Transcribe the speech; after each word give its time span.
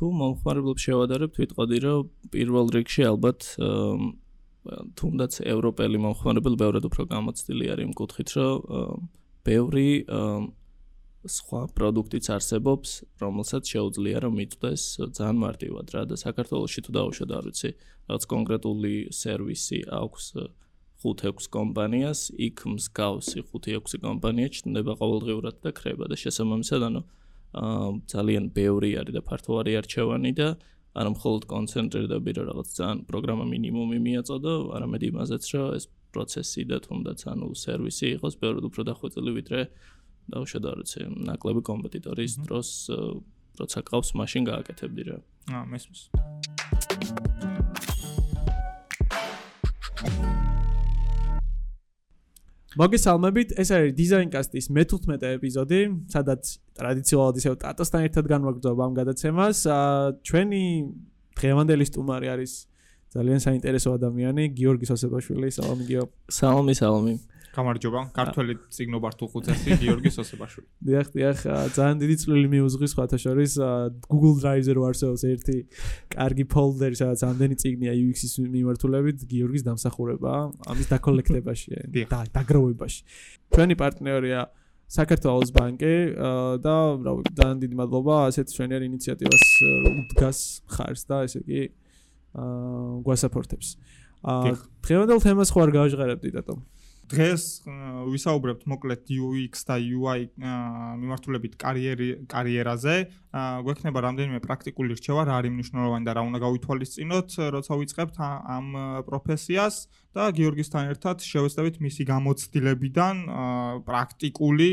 თუ 0.00 0.08
მომხმარებლებს 0.16 0.84
შევადარებთ, 0.88 1.34
ვიტყოდი, 1.36 1.78
რომ 1.84 2.08
პირველ 2.32 2.66
რიგში 2.72 3.02
ალბათ 3.04 3.40
თუნდაც 4.96 5.32
ევროპელი 5.44 6.00
მომხმარებელი 6.00 6.56
ბევრად 6.56 6.88
უფრო 6.88 7.04
გამოცდილი 7.12 7.68
არის 7.74 7.84
იმ 7.84 7.92
კუთხით, 8.00 8.32
რომ 8.40 9.04
ბევრი 9.44 9.88
სხვა 11.20 11.60
პროდუქტიც 11.76 12.26
არსებობს, 12.32 12.88
რომელსაც 13.20 13.62
შეუძლია 13.68 14.24
რომ 14.24 14.32
მიწდეს 14.40 14.82
ძალიან 15.20 15.36
მარტივად 15.44 15.86
რა 15.92 16.02
და 16.08 16.16
საქართველოსში 16.16 16.80
თუ 16.80 16.90
დავუშვათ 16.96 17.30
არ 17.36 17.44
ვიცი, 17.44 17.70
რაღაც 18.08 18.24
კონკრეტული 18.32 18.94
სერვისი 19.12 19.80
აქვს 20.00 20.24
5-6 21.04 21.48
კომპანიას, 21.52 22.20
იქ 22.40 22.56
მსგავსი 22.72 23.44
5-6 23.52 24.00
კომპანია 24.00 24.48
ჩნდება 24.48 24.96
ყოველდღიურად 24.96 25.56
და 25.60 25.70
ხრება 25.76 26.08
და 26.08 26.16
შესაბამისად 26.24 26.88
ანუ 26.88 27.04
ძალიან 27.50 28.44
ბევრი 28.54 28.90
არის 29.00 29.14
და 29.16 29.22
ფართო 29.26 29.52
არის 29.60 29.78
არჩევანი 29.82 30.32
და 30.38 30.48
არ 30.90 31.06
მხოლოდ 31.14 31.42
კონცენტრირდები 31.50 32.30
რომ 32.38 32.44
რაღაც 32.50 32.68
ძალიან 32.78 32.98
პროგრამა 33.10 33.44
მინიმუმი 33.50 33.98
მიაწოდო, 34.06 34.54
არამედ 34.74 35.02
იმაზეც 35.10 35.44
რომ 35.54 35.66
ეს 35.78 35.84
პროცესი 36.10 36.62
და 36.70 36.76
თუნდაც 36.82 37.20
ანუ 37.30 37.46
სერვისი 37.54 38.06
იყოს 38.18 38.34
ბევრად 38.42 38.64
უფრო 38.70 38.82
დახვეწილი 38.90 39.30
ვიდრე 39.38 39.60
დაუშვათ 40.30 40.64
არ 40.70 40.76
ვიცი, 40.82 40.98
ნაკლები 41.30 41.62
კომპეტიტორის 41.70 42.32
დროს 42.46 42.68
როცა 43.60 43.78
ყავს 43.86 44.10
მაშინ 44.18 44.42
გააკეთებდი 44.50 45.02
რა. 45.10 45.16
აა 45.50 45.64
მესმის. 45.70 46.00
მოგესალმებით, 52.78 53.56
ეს 53.58 53.70
არის 53.74 53.94
დიზაინკასტის 53.98 54.66
მე-15 54.70 55.26
ეპიზოდი, 55.26 55.80
სადაც 56.12 56.42
ტრადიციულად 56.78 57.40
ისევ 57.42 57.54
ტატოსთან 57.64 58.06
ერთად 58.06 58.30
განვაგრძობ 58.30 58.82
ამ 58.86 58.92
გადაცემას. 58.94 59.64
ჩვენი 60.22 60.62
დღევანდელი 61.34 61.84
სტუმარი 61.90 62.30
არის 62.30 62.52
ძალიან 63.10 63.40
საინტერესო 63.42 63.90
ადამიანი, 63.98 64.54
გიორგი 64.54 64.86
სოსებაშვილი, 64.86 65.50
სალამი 65.50 65.84
გიო. 65.90 66.04
სალამი, 66.30 66.74
სალამი. 66.78 67.14
გამარჯობა. 67.50 68.00
ქართველი 68.14 68.54
ციგნობართულ 68.70 69.28
ხუთასი 69.32 69.76
გიორგი 69.82 70.10
სოსებაშვილი. 70.14 70.66
დიახ, 70.86 71.06
დიახ, 71.14 71.38
ძალიან 71.74 71.96
დიდი 72.02 72.16
წვლილი 72.22 72.48
მიუძღვის 72.54 72.92
ხათა 72.94 73.18
შორის 73.24 73.52
Google 74.06 74.36
Drive-ზე 74.38 74.72
რო 74.78 74.82
არსებობს 74.86 75.22
ერთი 75.26 75.56
კარგი 76.14 76.44
ფოლდერი, 76.46 76.96
სადაც 77.00 77.20
ამდენი 77.26 77.56
ციგნია 77.58 77.92
UX-ის 77.98 78.38
მიმართულებით 78.54 79.26
გიორგის 79.26 79.66
დამსახურება 79.66 80.32
ამის 80.70 80.86
დაკოლექტებაში 80.94 81.68
და 82.12 82.20
დაგროვებაში. 82.38 83.00
ჩვენი 83.50 83.74
პარტნიორია 83.82 84.40
საქართველოს 84.90 85.50
ბანკი 85.54 85.94
და 86.62 86.76
რა 87.02 87.12
ვიცი, 87.18 87.34
ძალიან 87.38 87.58
დიდი 87.62 87.76
მადლობა 87.78 88.14
ასეთ 88.30 88.46
შვენიერ 88.54 88.82
ინიციატივას 88.90 89.44
უდგას 89.90 90.38
ხარს 90.70 91.02
და 91.06 91.18
ესე 91.26 91.42
იგი 91.46 91.62
აა 92.30 93.02
გვასაპორტებს. 93.06 93.68
აა 94.22 94.54
დღევანდელ 94.86 95.18
თემას 95.22 95.50
ხო 95.54 95.58
არ 95.66 95.70
გავაჟღერებდი 95.78 96.30
დატომ? 96.34 96.58
დღეს 97.10 97.44
ვისაუბრებთ 97.66 98.62
მოკლედ 98.70 99.10
UX 99.10 99.66
და 99.66 99.76
UI 99.82 100.30
მიმართულებით 100.40 101.54
კარიერი 101.58 102.08
კარიერაზე. 102.30 102.94
გვექნება 103.66 103.98
რამდენიმე 104.06 104.40
პრაქტიკული 104.46 104.94
რჩევა, 104.98 105.22
რა 105.26 105.34
არის 105.42 105.52
მნიშვნელოვანი 105.54 106.04
და 106.06 106.12
რა 106.18 106.22
უნდა 106.30 106.38
გავითვალისწინოთ, 106.44 107.30
როცა 107.54 107.72
ვიწყებთ 107.80 108.16
ამ 108.20 108.66
პროფესიას 109.06 109.74
და 110.14 110.22
გიორგისთან 110.38 110.90
ერთად 110.94 111.16
შევეცდებით 111.22 111.76
მისი 111.86 112.02
გამოცდილებიდან 112.10 113.16
პრაქტიკული 113.86 114.70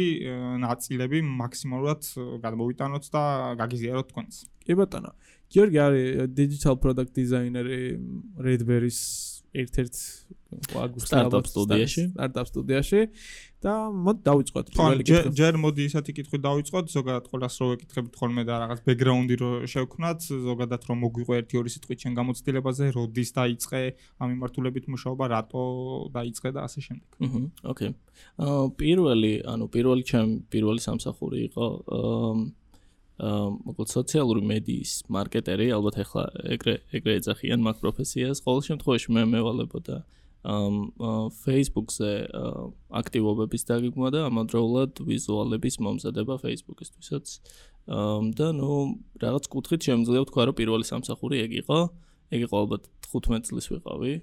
ნაწილები 0.66 1.20
მაქსიმალურად 1.22 2.02
გადმოვიტანოთ 2.46 3.04
და 3.14 3.24
გაგიზიაროთ 3.62 4.08
თქვენს. 4.14 4.36
კი 4.66 4.74
ბატონო. 4.78 5.12
გიორგი 5.54 5.78
არის 5.80 6.08
digital 6.36 6.76
product 6.76 7.14
designer 7.16 7.66
Redberry-ის 8.42 9.37
ერთ-ერთ 9.64 9.96
სტარტაპ 11.04 11.48
სტუდიაში, 11.50 12.04
სტარტაპ 12.14 12.48
სტუდიაში 12.48 13.02
და 13.64 13.74
მოდ 13.92 14.18
დავიწყოთ 14.28 14.68
პირველი 14.72 15.04
კითხვა. 15.08 15.32
ჯერ 15.40 15.58
მოდი 15.60 15.82
ისეთი 15.90 16.12
კითხვით 16.18 16.42
დავიწყოთ, 16.46 16.86
ზოგადად 16.94 17.26
ყოველას 17.32 17.56
რო 17.62 17.68
ეკითხებით 17.78 18.14
ხოლმე 18.22 18.44
და 18.48 18.56
რაღაც 18.64 18.80
ბექგრაუნდი 18.88 19.36
რო 19.42 19.52
შევქნათ, 19.74 20.20
ზოგადად 20.48 20.82
რომ 20.88 20.98
მოგვიყო 21.04 21.34
ერთი 21.42 21.60
ორი 21.62 21.70
სიტყვით 21.74 22.00
შენ 22.06 22.14
გამოცდილებაზე, 22.22 22.84
როდის 22.96 23.30
დაიწყე 23.40 23.82
ამ 24.22 24.28
მიმართულებით 24.34 24.86
მუშაობა, 24.94 25.26
რატო 25.36 25.64
დაიწყე 26.16 26.50
და 26.54 26.60
ასე 26.70 26.80
შემდეგ. 26.88 27.10
აჰა, 27.28 27.42
ოკეი. 27.74 27.92
აა 28.38 28.64
პირველი, 28.78 29.34
ანუ 29.52 29.66
პირველი 29.74 30.04
ჩემ 30.06 30.30
პირველი 30.54 30.82
სამსახური 30.86 31.38
იყო 31.50 31.66
აა 31.98 32.32
მოკლედ 33.18 33.90
სოციალური 33.90 34.42
მედიის 34.46 34.92
მარკეტერი, 35.10 35.68
ალბათ 35.74 35.96
ახლა 36.06 36.24
ეგრე 36.54 36.76
ეგრე 36.94 37.14
ეძახიან 37.18 37.60
მაგ 37.66 37.82
პროფესიას. 37.82 38.44
ყოველ 38.46 38.62
შემთხვევაში 38.70 39.10
მე 39.18 39.24
მევალებოდა 39.34 39.98
ამ 40.48 40.76
Facebook-ზე 41.44 42.12
აქტივობების 42.94 43.64
დაგეგმვა 43.68 44.10
და 44.16 44.20
ამავდროულად 44.30 45.02
ვიზუალების 45.02 45.76
მომზადება 45.82 46.38
Facebook-ისთვისაც. 46.46 47.26
და 48.38 48.48
ნუ 48.52 48.72
რაღაც 49.24 49.46
კუთხით 49.48 49.82
შემიძლია 49.88 50.22
ვთქვა, 50.24 50.42
რომ 50.48 50.56
პირველი 50.60 50.86
სამსახური 50.88 51.36
ეგ 51.40 51.52
იყო. 51.64 51.80
ეგ 52.36 52.40
იყო 52.48 52.56
ალბათ 52.64 52.84
15 53.12 53.48
წლის 53.48 53.68
ვიყავი. 53.72 54.14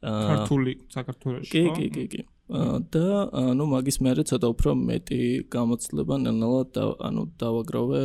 ქართული 0.00 0.72
საქართველოში 0.88 1.50
ხო? 1.50 1.74
კი, 1.76 1.76
კი, 1.76 1.86
კი, 1.90 2.04
კი. 2.08 2.20
და 2.50 3.06
ანუ 3.30 3.64
მაგის 3.70 3.98
მერე 4.02 4.22
ცოტა 4.26 4.46
უფრო 4.54 4.70
მეტი 4.74 5.22
გამოცდილება 5.54 6.14
ნელ-ნელა 6.24 6.62
ანუ 7.08 7.22
დავაგროვე 7.38 8.02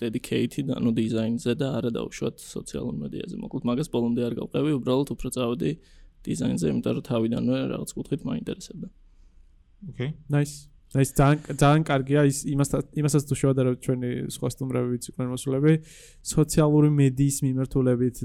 dedicated 0.00 0.70
ანუ 0.76 0.90
დიზაინზე 0.96 1.52
და 1.60 1.68
არა 1.80 1.90
დავუშვათ 1.96 2.36
სოციალურ 2.40 2.94
მედიაზე. 3.02 3.34
მოკლედ 3.40 3.64
მაგას 3.68 3.88
ბოლომდე 3.92 4.22
არ 4.28 4.34
გავყევი, 4.40 4.70
უბრალოდ 4.76 5.08
უფრო 5.16 5.28
წავედი 5.36 5.70
დიზაინზე, 6.26 6.64
იმიტომ 6.72 6.92
რომ 6.96 7.04
თავიდანვე 7.10 7.56
რაღაც 7.72 7.90
კუთხით 7.96 8.20
მაინტერესებდა. 8.28 8.88
Okay. 9.92 10.10
Nice. 10.28 10.75
ეს 10.94 11.10
ძალიან 11.18 11.38
ძალიან 11.60 11.82
კარგია 11.90 12.20
ის 12.30 12.38
იმასაც 12.46 12.84
იმასაც 13.00 13.22
თუ 13.28 13.34
შევადარო 13.40 13.72
ჩვენი 13.84 14.10
სხვა 14.30 14.48
სტუმრებიც 14.54 15.02
იყვნენ 15.10 15.28
მოსულები 15.34 15.72
სოციალური 16.22 16.88
მედიის 17.00 17.36
მიმართულებით 17.46 18.16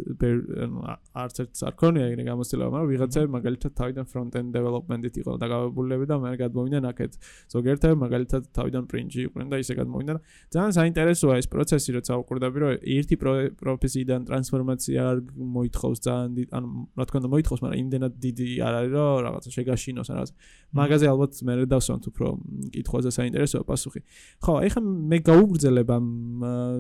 არც 1.22 1.36
ერთ 1.42 1.52
არ 1.68 1.74
ქონია 1.82 2.06
ეგრე 2.12 2.24
გამოცდილება 2.32 2.70
მაგრამ 2.72 2.90
ვიღაცები 2.92 3.28
მაგალითად 3.38 3.72
თავიდან 3.82 4.06
end 4.42 4.54
development-ით 4.56 5.16
იყო 5.22 5.36
დაგავებულები 5.42 6.06
და 6.10 6.16
მე 6.22 6.32
გადმოვიდნენ 6.42 6.84
აქეთ. 6.92 7.12
ზოგიერთები 7.54 7.96
მაგალითად 8.04 8.42
თავიდან 8.58 8.84
print-ი 8.92 9.20
იყვნენ 9.28 9.48
და 9.52 9.58
ისე 9.64 9.74
გადმოვიდნენ. 9.80 10.18
ძალიან 10.54 10.72
საინტერესოა 10.80 11.34
ეს 11.42 11.48
პროცესი 11.54 11.90
როცა 11.98 12.14
უყურდები 12.22 12.58
რომ 12.62 12.72
ერთი 12.96 13.16
პროფესიიდან 13.62 14.20
ტრანსფორმაცია 14.28 15.00
არ 15.12 15.18
მოითხოვს 15.56 16.00
ძალიან 16.06 16.30
ანუ 16.58 16.68
რა 16.98 17.04
თქმა 17.08 17.18
უნდა 17.22 17.30
მოითხოვს 17.36 17.62
მაგრამ 17.64 17.80
იმდენად 17.84 18.14
დიდი 18.26 18.48
არ 18.68 18.74
არის 18.80 18.92
რომ 18.96 19.20
რაღაცა 19.26 19.50
შეგაშინოს 19.58 20.08
რაღაც. 20.12 20.30
მაგაზე 20.72 21.06
ალბათ 21.12 21.32
მე 21.48 21.54
დავსვამთ 21.72 22.04
უფრო 22.12 22.28
კითხვაზე 22.72 23.10
საინტერესოა 23.16 23.64
პასუხი. 23.68 24.02
ხო, 24.44 24.54
ეხლა 24.68 24.82
მე 24.82 25.18
გაუგრძელებ 25.28 25.90
ამ 25.96 26.08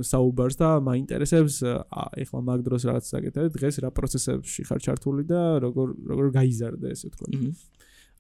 საუბარს 0.06 0.56
და 0.62 0.70
მაინტერესებს 0.84 1.56
ეხლა 2.22 2.40
მაგ 2.48 2.60
დროს 2.68 2.82
რაღაც 2.90 3.06
საკეთებ, 3.12 3.50
დღეს 3.56 3.76
რა 3.84 3.90
პროცესებში 3.96 4.62
ხარ 4.68 4.80
ჩართული 4.86 5.24
და 5.28 5.42
როგორ 5.64 5.88
როგორ 6.12 6.26
გაიზარდა 6.36 6.88
ესე 6.92 7.10
თქვა. 7.16 7.28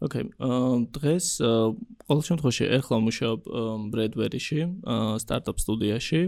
ოკეი, 0.01 0.23
დღეს 0.97 1.25
ყოველ 2.09 2.23
შემთხვევაში 2.25 2.65
ეხლა 2.81 2.97
მუშაობ 3.05 3.39
Bradbury-ში, 3.93 4.61
სტარტაპ 5.21 5.57
სტუდიაში, 5.61 6.21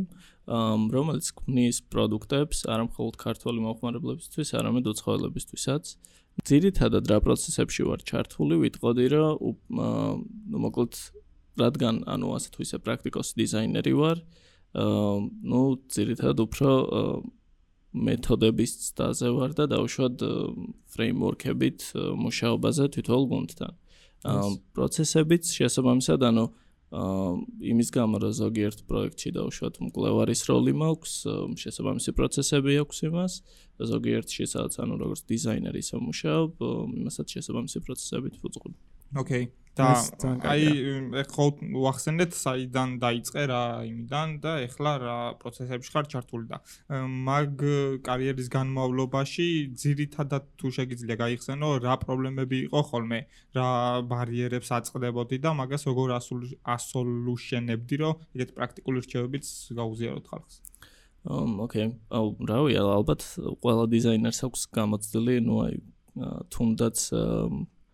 რომელიც 0.93 1.25
ქმნის 1.33 1.77
პროდუქტებს 1.89 2.57
არა 2.69 2.83
მხოლოდ 2.93 3.15
ქართული 3.17 3.59
მომხმარებლებისთვის, 3.65 4.53
არამედ 4.59 4.85
უცხოელებისთვისაც. 4.93 5.83
ძირითადად 6.41 7.05
რა 7.11 7.17
პროცესებში 7.21 7.83
ვარ 7.85 8.01
ჩართული, 8.09 8.57
ვიტყოდი 8.63 9.05
რომ 9.13 9.53
ნუ 10.49 10.57
მოკლედ 10.65 10.93
რადგან 11.61 12.01
ანუ 12.09 12.27
ასე 12.33 12.49
თუ 12.53 12.59
ისე 12.65 12.77
პრაქტიკოსი 12.81 13.33
დიზაინერი 13.37 13.93
ვარ, 13.93 14.17
აა 14.73 15.13
ნუ 15.53 15.61
ძირითადად 15.93 16.37
უფრო 16.41 16.69
მეთოდების 17.93 18.71
ცდაზე 18.89 19.29
ვარ 19.37 19.51
და 19.53 19.65
დაუშვათ 19.69 20.17
ფრეიმვორკებით 20.97 21.79
მუშაობაზე 21.93 22.83
თვითონ 22.97 23.23
გუნდთან. 23.29 23.73
აა 24.33 24.49
პროცესებიც 24.73 25.43
შესაბამისად 25.53 26.21
ანუ 26.25 26.45
აა 26.49 27.29
იმის 27.73 27.89
გამო 27.93 28.15
რომ 28.21 28.33
ზოგიერთ 28.37 28.79
პროექტში 28.89 29.29
დაუშვათ 29.37 29.75
მკვლევარის 29.81 30.41
როლი 30.49 30.73
მაქვს, 30.77 31.13
შესაბამისი 31.57 32.11
პროცესები 32.17 32.71
აქვს 32.81 32.97
იმას, 33.09 33.33
ზოგიერთში 33.79 34.43
სადაც 34.53 34.73
ანუ 34.83 34.95
როგორც 35.03 35.21
დიზაინერი 35.31 35.79
ისე 35.83 35.97
მუშაობ, 36.03 36.51
იმასაც 37.01 37.27
შესაბამისი 37.37 37.79
პროცესებით 37.85 38.35
ვუძღვებ. 38.43 38.73
ოკეი. 39.21 39.45
და 39.73 39.85
აი 40.53 40.65
ეხლა 41.23 41.45
ვახსენეთ 41.81 42.35
საიდან 42.37 42.89
დაიწყე 43.01 43.43
რა 43.49 43.61
იმიდან 43.89 44.33
და 44.43 44.51
ეხლა 44.69 44.91
რა 45.01 45.15
პროცესებში 45.41 45.93
ხარ 45.95 46.05
ჩართული 46.13 46.45
და 46.51 46.59
მაგ 47.29 47.63
კარიერის 48.05 48.51
განმავლობაში 48.53 49.47
ძირითადად 49.83 50.45
თუ 50.61 50.73
შეგიძლია 50.77 51.17
გაიხსენო 51.23 51.69
რა 51.87 51.95
პრობლემები 52.05 52.59
იყო 52.69 52.81
ხოლმე 52.91 53.19
რა 53.57 53.69
ბარიერებს 54.13 54.69
აწყდებოდი 54.77 55.41
და 55.41 55.57
მაგას 55.57 55.89
როგორ 55.89 56.17
ასოლუშენებდი 56.77 57.95
რომ 58.05 58.13
ეგეთ 58.37 58.53
პრაქტიკული 58.53 58.99
რჩევებიც 59.07 59.45
გაუზიაროთ 59.81 60.29
ხალხს 60.29 60.61
ოკეი. 61.23 61.87
აუ, 62.11 62.27
რავი, 62.43 62.73
ალბათ 62.75 63.21
ყველა 63.63 63.85
დიზაინერს 63.93 64.39
აქვს 64.43 64.61
გამოცდილი, 64.75 65.35
ну 65.47 65.55
აი 65.63 65.73
თუნდაც 66.51 66.97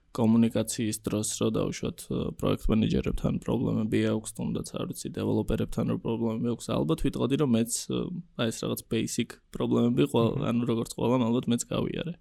კომუნიკაციის 0.09 0.97
დროს 1.05 1.29
რო 1.37 1.47
დავუშვათ 1.53 1.99
პროექტ 2.41 2.63
მენეჯერებთან 2.73 3.33
პრობლემები 3.45 3.99
აქვს, 4.09 4.29
თუნდაც 4.33 4.67
არ 4.73 4.85
ვიცი, 4.89 5.07
დეველოპერებთან 5.13 5.85
რო 5.93 5.97
პრობლემები 6.01 6.49
აქვს, 6.57 6.65
ალბათ 6.73 6.99
ვიტყოდი 7.05 7.35
რომ 7.39 7.51
მეც 7.53 7.71
აი 8.41 8.47
ეს 8.49 8.57
რაღაც 8.65 8.81
basic 8.89 9.29
პრობლემები 9.53 10.09
ყველა 10.09 10.49
ანუ 10.49 10.63
როგორც 10.65 10.91
ყველა 10.97 11.15
ალბათ 11.29 11.45
მეც 11.53 11.61
გავიარე. 11.69 12.13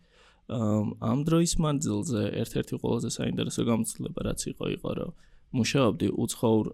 ამ 0.48 1.18
დროის 1.28 1.52
მანძილზე 1.60 2.22
ერთ-ერთი 2.42 2.74
ყველაზე 2.80 3.08
საინტერესო 3.12 3.62
გამოცდილება 3.68 4.20
რაც 4.28 4.40
იყო 4.52 4.64
იყო 4.76 4.90
რომ 4.96 5.10
მუშაობდი 5.56 6.08
უცხოურ 6.24 6.64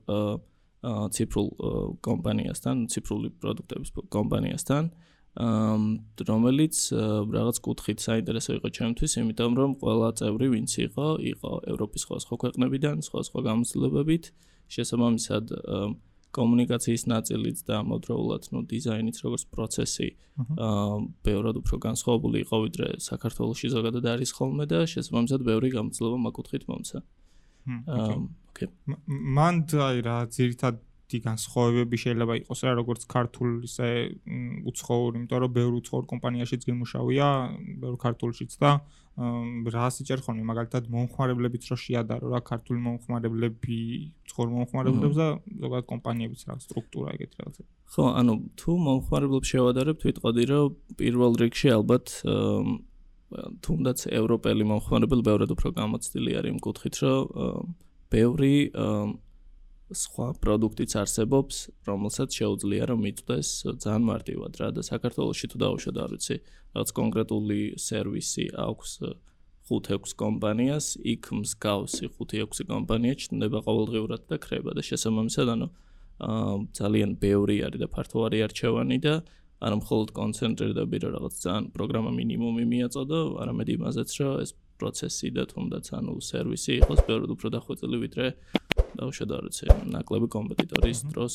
ციფრულ 1.16 1.48
კომპანიასთან, 2.04 2.86
ციფრული 2.92 3.28
პროდუქტების 3.40 3.90
კომპანიასთან, 4.14 4.90
რომელიც 6.30 6.76
რაღაც 7.34 7.56
კუთხით 7.66 7.98
საინტერესო 8.06 8.50
იყო 8.58 8.68
ჩემთვის, 8.78 9.12
იმიტომ 9.18 9.52
რომ 9.58 9.70
ყველა 9.82 10.08
წევრი 10.20 10.46
ვინც 10.54 10.72
იყო, 10.86 11.06
იყო 11.34 11.52
ევროპის 11.74 12.00
სხვა 12.06 12.16
სხვა 12.22 12.36
ქვეყნებიდან, 12.44 12.96
სხვა 13.02 13.20
სხვა 13.28 13.40
გამოცდილებებით, 13.48 14.24
შესაბამისად 14.70 15.44
კომუნიკაციის 16.34 17.02
ნაწილიც 17.10 17.58
და 17.68 17.80
ამავდროულად 17.82 18.48
ნუ 18.54 18.60
დიზაინიც 18.70 19.16
როგორც 19.22 19.42
პროცესი 19.54 20.08
აა 20.66 20.96
ბევრად 21.26 21.60
უფრო 21.62 21.76
განსხვავებული 21.86 22.42
იყო 22.42 22.56
ვიდრე 22.64 22.88
საქართველოსში 23.06 23.68
ზოგადად 23.74 24.04
არის 24.14 24.30
ხოლმე 24.34 24.64
და 24.72 24.80
შესაბამისად 24.94 25.46
ბევრი 25.46 25.68
გამოცდილება 25.78 26.18
მაგუთხით 26.26 26.64
მომცა. 26.70 26.98
აა 27.98 28.18
ოკეი. 28.54 28.70
მან 29.10 29.54
აი 29.74 29.98
რა 30.06 30.18
ძირითადად 30.30 30.82
დი 31.10 31.20
განსხვავებები 31.20 31.96
შეიძლება 32.00 32.34
იყოს 32.40 32.60
რა 32.64 32.72
როგორც 32.80 33.02
ქართულ 33.14 33.50
ისე 33.68 33.88
უცხოურ, 34.70 35.10
იმიტომ 35.20 35.40
რომ 35.44 35.52
ბევრ 35.58 35.72
უცხოურ 35.78 36.04
კომპანიაშიც 36.12 36.62
გემუშავია, 36.68 37.28
ბევრ 37.82 37.96
ქართულშიც 38.00 38.56
და 38.62 38.70
რა 39.14 39.88
სიჭერ 39.94 40.24
ხოლმე 40.26 40.44
მაგალითად 40.48 40.88
მომხმარებლებიც 40.90 41.68
რო 41.70 41.76
შეადარო 41.78 42.32
რა 42.34 42.40
ქართული 42.42 42.80
მომხმარებლები, 42.88 43.78
უცხოურ 44.24 44.48
მომხმარებლებს 44.54 45.16
და 45.20 45.28
ზოგადად 45.60 45.86
კომპანიებიც 45.92 46.40
რა 46.48 46.56
სტრუქტურა 46.64 47.14
ეგეთი 47.14 47.36
რაღაცა. 47.44 47.62
ხო, 47.94 48.04
ანუ 48.18 48.32
თუ 48.58 48.72
მომხმარებლებს 48.88 49.48
შევადარებთ, 49.54 50.00
ვიტყოდი 50.08 50.44
რომ 50.50 50.66
პირველ 50.98 51.32
რიგში 51.44 51.68
ალბათ 51.78 52.06
თუნდაც 53.34 53.98
ევროპელი 54.18 54.62
მომხმარებელი 54.72 55.22
ბევრად 55.30 55.50
უფრო 55.54 55.68
გამოცდილი 55.78 56.30
არის 56.38 56.50
იმ 56.54 56.58
კუთხით, 56.64 56.94
რომ 57.02 57.74
ბევრი 58.12 58.56
სხვა 59.94 60.26
პროდუქტიც 60.40 60.92
არსებობს, 60.96 61.56
რომელსაც 61.86 62.28
შეუძლია 62.34 62.88
რომ 62.90 63.04
მიწდეს 63.04 63.48
ძალიან 63.84 64.04
მარტივად 64.10 64.52
რა. 64.60 64.68
და 64.74 64.82
საქართველოსში 64.82 65.46
თუ 65.52 65.56
დავუშვათ 65.64 65.96
არ 66.04 66.10
ვიცი, 66.14 66.36
რაღაც 66.74 66.90
კონკრეტული 66.98 67.60
სერვისი 67.76 68.44
აქვს 68.64 68.90
5-6 69.68 70.16
კომპანიას, 70.20 70.86
იქ 71.04 71.24
მსგავსი 71.40 72.06
5-6 72.16 72.64
კომპანია 72.68 73.14
ჩნდება 73.22 73.58
ყოველდღიურად 73.68 74.22
და 74.28 74.36
ხრება 74.40 74.70
და 74.76 74.82
შესაბამისად 74.88 75.48
ანუ 75.54 75.68
ძალიან 76.78 77.10
ბევრი 77.18 77.56
არის 77.66 77.80
და 77.82 77.88
ფართო 77.90 78.18
არის 78.26 78.40
არჩევანი 78.46 78.98
და 79.04 79.14
არა 79.64 79.76
მხოლოდ 79.80 80.08
კონცენტრირდები 80.18 80.96
რომ 81.02 81.10
რაღაც 81.16 81.34
ძალიან 81.44 81.64
პროგრამა 81.74 82.10
მინიმუმი 82.18 82.64
მიაწოდო, 82.72 83.20
არამედ 83.42 83.68
იმაზეც 83.76 84.10
რომ 84.20 84.32
ეს 84.44 84.50
პროცესი 84.80 85.28
და 85.36 85.44
თუნდაც 85.50 85.86
ანუ 85.98 86.14
სერვისი 86.28 86.72
იყოს 86.82 87.00
ბევრად 87.08 87.30
უფრო 87.34 87.48
დახვეწილი 87.56 87.98
ვიდრე 88.04 88.26
დაუშვათ 88.98 89.30
არ 89.36 89.44
ვიცი 89.48 89.66
ნაკლები 89.94 90.28
კომპეტიტორის 90.36 90.98
დროს 91.12 91.34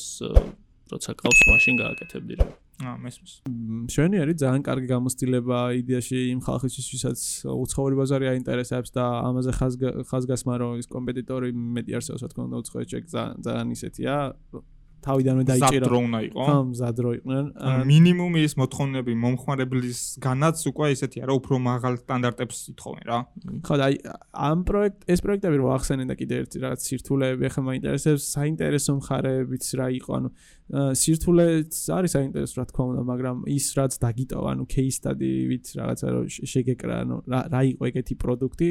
როცა 0.90 1.14
ყავს 1.20 1.40
მაშინ 1.50 1.74
გააკეთებდი 1.80 2.34
რა. 2.40 2.46
აა 2.80 2.96
მესმის. 3.04 3.32
შენი 3.94 4.16
არის 4.24 4.36
ძალიან 4.42 4.62
კარგი 4.66 4.88
გამოცდილება 4.90 5.58
იდეაში 5.80 6.18
იმ 6.34 6.40
ხალხისთვის 6.46 6.86
ვისაც 6.94 7.18
უცხოური 7.46 7.94
ბაზარი 8.00 8.26
აინტერესებს 8.32 8.90
და 8.96 9.04
ამაზე 9.28 9.50
ხაზგასმა 10.10 10.54
რომ 10.62 10.72
ის 10.82 10.88
კომპეტიტორი 10.90 11.48
მეტი 11.54 11.92
არსებობს 12.00 12.22
რა 12.24 12.28
თქმა 12.32 12.42
უნდა 12.48 12.56
უცხოეთ 12.64 12.86
ჩეკ 12.90 13.04
ძალიან 13.46 13.68
ისეთია 13.76 14.14
თავიდანვე 15.06 15.42
დაიჭირა. 15.50 15.80
მზადრო 15.80 15.98
უნდა 16.06 16.20
იყო. 16.28 16.44
ხო, 16.46 16.56
მზადრო 16.70 17.10
იყვნენ. 17.18 17.44
მინიმუმი 17.90 18.40
ის 18.46 18.54
მოთხოვნები 18.60 19.12
მომხმარებლისგანაც 19.24 20.56
უკვე 20.70 20.86
ისეთია, 20.94 21.22
რომ 21.28 21.36
უფრო 21.40 21.54
მაღალ 21.70 21.94
სტანდარტებს 22.04 22.56
ითხოვენ 22.72 23.04
რა. 23.10 23.18
ხო, 23.66 23.74
და 23.80 23.84
აი 23.90 23.94
ამ 24.30 24.58
პროექტ 24.68 24.98
ეს 25.12 25.20
პროექტები 25.24 25.56
რო 25.60 25.68
ახსენე 25.76 26.04
და 26.10 26.14
კიდე 26.20 26.34
ერთი 26.40 26.56
რაღაც 26.64 26.80
სირთულეები 26.86 27.42
ახლა 27.50 27.62
მაინტერესებს, 27.70 28.22
საინტერესო 28.36 28.92
მხარეებიც 29.00 29.64
რა 29.80 29.86
იყო, 30.00 30.10
ანუ 30.20 30.28
სირთულეც 30.70 31.72
არის 31.96 32.10
საინტერესო 32.16 32.54
რა 32.60 32.64
თქმა 32.70 32.84
უნდა, 32.90 33.02
მაგრამ 33.10 33.36
ის 33.50 33.66
რაც 33.74 33.92
დაგიტოვა, 34.04 34.48
ანუ 34.54 34.64
case 34.70 34.96
study-ვით 35.00 35.66
რაღაცა 35.80 36.06
რო 36.14 36.20
შეგეკრა, 36.30 36.94
ანუ 37.04 37.16
რა 37.26 37.60
იყო 37.74 37.82
ეგეთი 37.90 38.14
პროდუქტი, 38.20 38.70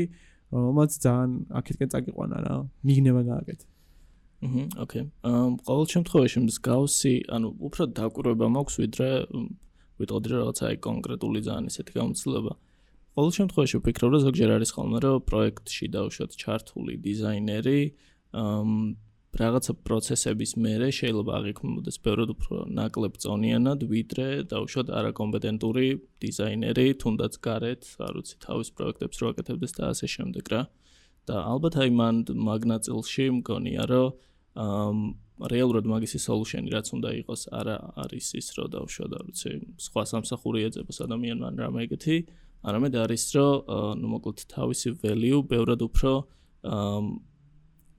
რომელიც 0.50 0.94
ძალიან 1.06 1.32
აქეთკენ 1.60 1.90
წაგიყვანა 1.94 2.38
რა. 2.46 2.54
მიგნება 2.86 3.22
გააკეთე. 3.22 3.66
აჰა, 4.40 4.64
ოკეი. 4.84 5.04
აა 5.28 5.48
ყოველ 5.68 5.86
შემთხვევაში 5.94 6.40
მსგავსი, 6.48 7.14
ანუ 7.36 7.48
უფრო 7.68 7.84
დაკვირვება 8.00 8.48
მაქვს 8.56 8.76
ვიდრე 8.80 9.10
ვიტყოდი 10.00 10.28
რაღაცა 10.32 10.64
აი 10.70 10.78
კონკრეტული 10.88 11.40
ძალიან 11.48 11.66
ისეთი 11.72 11.92
გამოცდილება. 12.00 12.54
ყოველ 13.20 13.32
შემთხვევაში 13.40 13.76
ვფიქრობ 13.80 14.10
რომ 14.16 14.22
ზოგჯერ 14.26 14.50
არის 14.56 14.70
ხოლმე 14.76 15.00
რომ 15.04 15.18
პროექტში 15.30 15.86
დავუშვათ 15.96 16.32
ჩართული 16.40 16.94
დიზაინერი, 17.04 17.80
აა 18.40 18.64
რაღაცა 19.30 19.74
პროცესების 19.86 20.52
მერე 20.58 20.88
შეიძლება 21.00 21.32
აღიქმნოდეს 21.40 21.98
ბევრად 22.02 22.30
უფრო 22.34 22.56
ნაკლებ 22.80 23.14
წონიანად 23.24 23.80
ვიდრე 23.92 24.28
დავუშვათ 24.52 24.88
არაკომპეტენტური 25.00 25.88
დიზაინერი, 26.24 26.88
თუნდაც 27.02 27.34
გარეთ, 27.46 27.84
არ 28.08 28.14
ვიცი, 28.18 28.36
თავის 28.46 28.70
პროექტებს 28.74 29.18
რო 29.22 29.26
აკეთებდეს 29.32 29.72
და 29.78 29.84
ასე 29.94 30.08
შემდეგ 30.16 30.46
რა. 30.50 30.62
და 31.30 31.36
ალბათ 31.46 31.76
აი 31.84 31.90
მან 31.94 32.16
მაგნაწილში 32.50 33.26
მგონია 33.38 33.84
რომ 33.92 34.29
რეალურად 35.40 35.86
მაგისი 35.88 36.20
solution-ი 36.20 36.70
რაც 36.74 36.88
უნდა 36.96 37.10
იყოს, 37.24 37.42
არა 37.56 37.76
არის 38.04 38.28
ის, 38.40 38.48
რომ 38.60 38.68
დავშვა 38.76 39.06
და 39.14 39.20
ვიცი, 39.30 39.52
სხვა 39.80 40.04
სამსახური 40.12 40.66
ეძებს 40.68 41.00
ადამიანმა 41.06 41.46
ან 41.48 41.56
რამე 41.64 41.80
ეგეთი, 41.88 42.18
არამედ 42.68 42.94
არის, 43.00 43.24
რომ 43.40 44.00
ნუ 44.04 44.08
მოკლედ 44.20 44.40
თავისი 44.52 44.90
value 45.00 45.40
ბევრად 45.48 45.82
უფრო 45.88 46.12
აა 46.68 47.00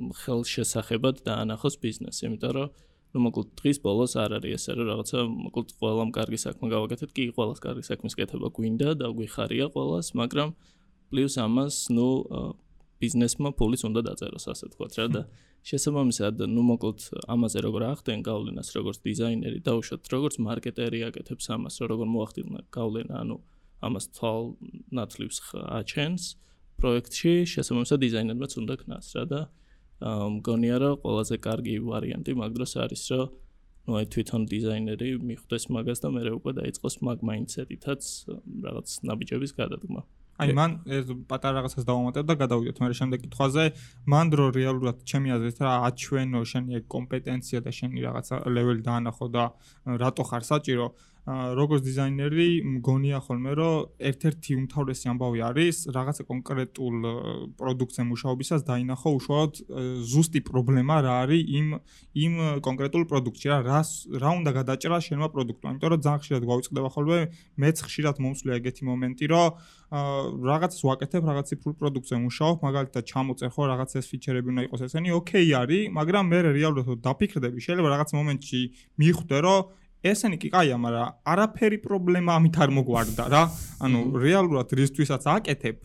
ხელშესახებად 0.00 1.24
დაანახოს 1.28 1.76
ბიზნესი, 1.80 2.22
იმიტომ 2.28 2.52
რომ 2.56 2.68
ნუ 3.10 3.22
მოკლედ 3.26 3.48
დღის 3.60 3.78
ბოლოს 3.84 4.12
არ 4.22 4.36
არის 4.38 4.52
ესე, 4.56 4.72
რომ 4.78 4.86
რაღაცა 4.90 5.18
მოკლედ 5.28 5.68
ყველამ 5.80 6.10
კარგი 6.16 6.38
საქმე 6.44 6.66
გავაკეთეთ, 6.72 7.10
კი 7.16 7.24
ყველას 7.36 7.60
კარგი 7.64 7.84
საქმის 7.90 8.14
კეთება 8.16 8.48
გვინდა 8.56 8.88
და 9.00 9.06
გვიხარია 9.16 9.66
ყველას, 9.74 10.12
მაგრამ 10.20 10.48
პლუს 11.10 11.34
ამას 11.44 11.76
ნუ 11.96 12.08
ბიზნესმა 13.00 13.50
ფულიც 13.56 13.82
უნდა 13.88 14.00
დაწეროს, 14.08 14.44
ასე 14.52 14.64
ვთქვათ 14.70 14.92
რა 15.00 15.06
და 15.14 15.22
შესაბამისად, 15.64 16.34
ნუ 16.54 16.62
მოკლედ 16.70 17.00
ამაზე 17.32 17.58
როგორ 17.66 17.82
ახდენ 17.92 18.20
გავლენას 18.28 18.68
როგორც 18.76 18.98
დიზაინერი 19.06 19.60
და 19.64 19.72
უშოთ 19.80 20.02
როგორც 20.14 20.34
მარკეტერი 20.44 21.00
აკეთებს 21.08 21.46
ამას, 21.56 21.74
როგორ 21.80 22.06
მოახდინა 22.14 22.60
გავლენა, 22.76 23.14
ანუ 23.24 23.36
ამას 23.80 24.04
თვალ 24.16 24.42
ნაცლივს 24.92 25.38
აჩენს 25.80 26.24
პროექტში, 26.80 27.32
შესაბამისად 27.52 27.98
დიზაინერმაც 28.04 28.52
უნდა 28.60 28.74
ქნას 28.84 29.08
რა 29.16 29.24
და 29.32 29.40
მგონია 30.00 30.76
რომ 30.80 30.94
ყველაზე 31.04 31.36
კარგი 31.44 31.74
ვარიანტი 31.84 32.32
მაგ 32.40 32.50
დროს 32.56 32.72
არის 32.84 33.02
რომ 33.12 33.28
ну 33.88 33.92
აი 34.00 34.06
თვითონ 34.12 34.42
დიზაინერი 34.48 35.08
მიხვდეს 35.28 35.64
მაგას 35.76 35.98
და 36.04 36.08
მე 36.14 36.22
უკვე 36.40 36.52
დაიწყოს 36.60 36.94
მაგ 37.04 37.18
მაინდსეტითაც 37.28 38.02
რაღაც 38.64 38.88
ნაბიჯების 39.08 39.52
გადადგმა. 39.60 40.00
აი 40.40 40.54
მან 40.56 40.70
ეს 40.96 41.10
პატარა 41.28 41.60
რაღაცას 41.60 41.84
დავამატებ 41.88 42.24
და 42.30 42.34
გადავიდეთ 42.42 42.76
მე 42.80 42.88
შემდეგ 43.00 43.18
კითხვაზე 43.24 43.64
მან 44.12 44.32
დრო 44.32 44.46
რეალურად 44.56 44.96
ჩემი 45.10 45.34
აზრით 45.36 45.58
რა 45.64 45.72
აჩვენო 45.88 46.40
შენი 46.52 46.80
კომპეტენცია 46.94 47.60
და 47.66 47.70
შენი 47.78 48.04
რაღაცა 48.06 48.34
ლეველი 48.56 48.82
დაანახო 48.88 49.26
და 49.36 49.44
რატო 50.00 50.24
ხარ 50.30 50.44
საჭირო 50.50 50.86
როგორც 51.28 51.82
დიზაინერი 51.84 52.48
მგონია 52.80 53.18
ხოლმე 53.20 53.52
რომ 53.60 54.00
ერთ-ერთი 54.10 54.52
უმთავრესი 54.56 55.06
ამბავი 55.12 55.40
არის 55.50 55.76
რაღაცა 55.92 56.22
კონკრეტულ 56.30 56.94
პროდუქტზე 57.60 58.02
მუშაობისას 58.08 58.64
დაინახო 58.64 59.08
უშუალოდ 59.20 59.52
ზუსტი 60.10 60.40
პრობლემა 60.48 60.96
რა 61.04 61.14
არის 61.28 61.42
იმ 61.60 61.66
იმ 62.24 62.34
კონკრეტულ 62.64 63.04
პროდუქტში 63.12 63.46
რა 63.52 63.58
რას 63.68 63.90
რა 64.16 64.30
უნდა 64.40 64.50
გადაჭრა 64.58 64.98
შენმა 65.06 65.28
პროდუქტმა 65.34 65.68
იმიტომ 65.76 65.90
რომ 65.92 66.00
ძალიან 66.08 66.20
ხშირად 66.24 66.42
გვაუწყდება 66.48 66.88
ხოლმე 66.96 67.18
მეც 67.60 67.76
ხშირად 67.84 68.16
მომსვლია 68.24 68.54
ეგეთი 68.60 68.82
მომენტი 68.88 69.26
რომ 69.28 69.48
რაღაცას 69.90 70.82
ვაკეთებ 70.88 71.22
რაღაც 71.28 71.46
ციფრულ 71.50 71.74
პროდუქტზე 71.80 72.16
მუშაობ 72.24 72.56
მაგალითად 72.64 73.02
ჩამოწერ 73.10 73.50
ხო 73.50 73.62
რაღაც 73.70 73.90
ეს 74.00 74.06
ფიჩერები 74.08 74.48
უნდა 74.54 74.62
იყოს 74.70 74.80
ესენი 74.88 75.10
ოკეი 75.20 75.50
არის 75.60 75.82
მაგრამ 75.98 76.24
მე 76.32 76.38
რეალურად 76.48 76.88
დაფიქრდები 77.04 77.58
შეიძლება 77.60 77.88
რაღაც 77.90 78.10
მომენტში 78.14 78.60
მიხვდე 79.02 79.38
რომ 79.44 79.60
ესენი 80.02 80.36
კი 80.40 80.48
კაია, 80.54 80.76
მაგრამ 80.80 81.08
არაფერი 81.32 81.78
პრობლემა 81.84 82.36
ამით 82.40 82.56
არ 82.64 82.70
მოგვარდა 82.76 83.24
რა. 83.28 83.42
ანუ 83.84 83.98
რეალურად 84.16 84.68
რისთვისაც 84.72 85.22
აკეთებ, 85.28 85.78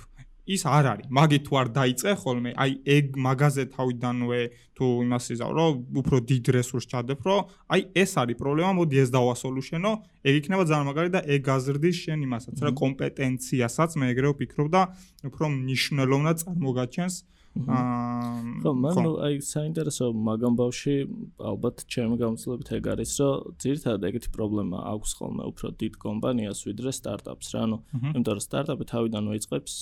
ის 0.45 0.61
არ 0.69 0.85
არის. 0.93 1.07
მაგით 1.09 1.43
თუ 1.45 1.53
არ 1.57 1.67
დაიწყე 1.73 2.11
ხოლმე, 2.21 2.51
აი 2.53 2.71
ეგ 2.85 3.05
მაგაზე 3.17 3.63
თავიდანვე 3.73 4.41
თუ 4.77 4.85
იმას 5.05 5.25
იზავ, 5.33 5.51
რომ 5.57 5.71
უფრო 5.99 6.17
დიდ 6.29 6.45
რესურსს 6.53 6.89
ჩადებ, 6.91 7.19
რომ 7.25 7.39
აი 7.73 7.81
ეს 7.97 8.11
არის 8.21 8.37
პრობლემა, 8.37 8.71
მოდი 8.77 8.95
ეს 9.03 9.09
დავასოლუშენო, 9.09 9.91
ეგ 10.21 10.33
იქნება 10.39 10.63
ძალიან 10.69 10.85
მაგარი 10.85 11.09
და 11.17 11.21
ეგ 11.33 11.41
გაზრდის 11.49 11.95
შენ 12.05 12.19
იმასაც, 12.29 12.55
რა 12.61 12.71
კომპეტენციასაც 12.77 13.89
მე 13.97 14.05
ეგრეო 14.13 14.31
ვფიქრობ 14.37 14.67
და 14.69 14.81
უფრო 15.25 15.45
მნიშვნელოვნად 15.49 16.35
წარმოგაჩენს. 16.45 17.15
აა 17.55 18.25
ხო, 18.65 18.71
მან 18.83 18.97
აი 19.25 19.39
საინტერესო 19.45 20.09
მაგამ 20.27 20.55
ბავში 20.59 20.95
ალბათ 21.39 21.85
ჩემი 21.87 22.17
გამოცდილებით 22.19 22.69
ეგ 22.77 22.87
არის, 22.93 23.11
რომ 23.21 23.55
ძირითადად 23.63 24.07
ეგეთი 24.09 24.29
პრობლემა 24.35 24.79
აქვს 24.91 25.11
ხოლმე 25.19 25.43
უფრო 25.51 25.67
დიდ 25.81 25.93
კომპანიას 26.05 26.59
ვიდრე 26.67 26.91
სტარტაპს 26.99 27.47
რა, 27.55 27.61
ანუ 27.67 27.77
იმიტომ 28.11 28.33
რომ 28.35 28.45
სტარტაპი 28.47 28.85
თავიდანვე 28.91 29.33
იწყებს 29.39 29.75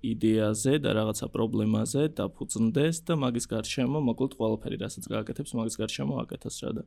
იდეაზე 0.00 0.74
და 0.80 0.90
რაღაცა 0.96 1.26
პრობლემაზე 1.34 2.02
დაფუძნდეს 2.16 2.96
და 3.04 3.14
მაგის 3.20 3.46
გარშემო 3.52 4.00
მოკლედ 4.08 4.32
ყველაფერი 4.40 4.76
რასაც 4.80 5.04
გააკეთებს 5.12 5.52
მაგის 5.60 5.76
გარშემო 5.76 6.14
აკეთოს 6.24 6.56
რა 6.64 6.70
და 6.80 6.84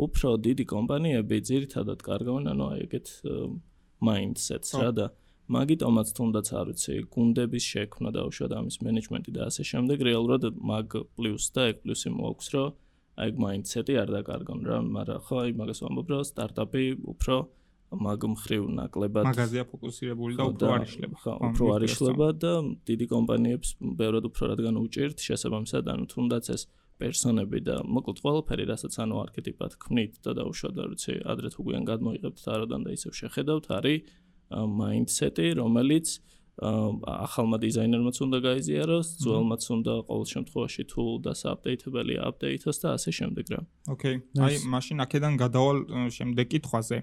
უფრო 0.00 0.30
დიდი 0.46 0.64
კომპანიები 0.72 1.36
ძირითადად 1.50 2.00
კარგავენ 2.08 2.48
ანუ 2.54 2.64
აი 2.72 2.78
ეგეთ 2.88 3.06
mindset-ს 4.00 4.80
რა 4.80 4.90
და 4.96 5.06
მაგიტომაც 5.52 6.08
თუნდაც 6.16 6.48
არ 6.56 6.66
ვიცი 6.72 6.94
გუნდების 7.14 7.64
შექმნა 7.72 8.10
და 8.16 8.20
უშუალოდ 8.28 8.54
ამის 8.58 8.76
მენეჯმენტი 8.84 9.30
და 9.36 9.42
ასე 9.50 9.62
შემდეგ 9.70 9.98
რეალურად 10.08 10.44
მაგ 10.56 10.88
პლუს 11.16 11.44
და 11.52 11.62
ეგ 11.72 11.76
პლუსი 11.84 12.08
მოაქვს 12.16 12.48
რომ 12.54 12.72
აი 13.24 13.30
mindset-ი 13.44 13.94
არ 14.02 14.08
დაკარგონ 14.14 14.60
რა 14.68 14.78
მაგრამ 14.96 15.20
ხო 15.26 15.36
აი 15.44 15.50
მაგას 15.60 15.78
ვამბობ 15.84 16.06
რომ 16.14 16.24
სტარტაპი 16.32 16.84
უფრო 17.12 17.36
მაგ 17.94 18.24
მხრივ 18.34 18.62
ნაკლებად 18.74 19.26
მაგაზია 19.28 19.64
ფოკუსირებული 19.70 20.34
და 20.38 20.46
უფრო 20.50 20.70
არიშლება. 20.74 21.16
ხო, 21.22 21.32
უფრო 21.48 21.64
არიშლება 21.76 22.28
და 22.42 22.52
დიდი 22.88 23.06
კომპანიებს 23.12 23.68
ბევრად 24.00 24.24
უფრო 24.30 24.42
რადგან 24.50 24.74
უჭირთ 24.82 25.16
შესაბამისად, 25.28 25.84
ანუ 25.94 26.04
თუნდაც 26.10 26.44
ეს 26.54 26.62
პერსონები 26.98 27.58
და 27.68 27.76
მოკლედ 27.84 28.18
ყველაფერი, 28.24 28.64
რასაც 28.70 28.94
ანუ 29.02 29.14
არქეტიპად 29.24 29.72
ქმნით 29.82 30.12
და 30.24 30.30
დაუშვათ, 30.38 30.74
როცა 30.90 31.12
ადრეთ 31.32 31.54
უგვიან 31.58 31.84
გადმოიღებთ 31.90 32.44
აროდან 32.54 32.80
და 32.86 32.90
ისევ 32.94 33.12
შეხედავთ, 33.20 33.64
არის 33.78 33.98
mindset-ი, 34.50 35.54
რომელიც 35.60 36.20
ახალმა 36.54 37.58
დიზაინერმაც 37.58 38.16
უნდა 38.22 38.38
გაიზიაროს, 38.46 39.08
ძველმაც 39.18 39.62
უნდა 39.74 39.94
ყოველ 40.06 40.26
შემთხვევაში 40.30 40.82
თუ 40.86 41.04
და 41.26 41.32
სააპდეიტებელი 41.34 42.14
აპდეიტოს 42.30 42.78
და 42.78 42.88
ასე 42.94 43.10
შემდეგ 43.10 43.46
რა. 43.50 43.60
ოკეი. 43.90 44.16
აი, 44.38 44.54
მაშინ 44.70 44.96
აქედან 45.02 45.34
გადავალ 45.34 45.78
შემდეგ 46.14 46.46
კითხვაზე. 46.54 46.98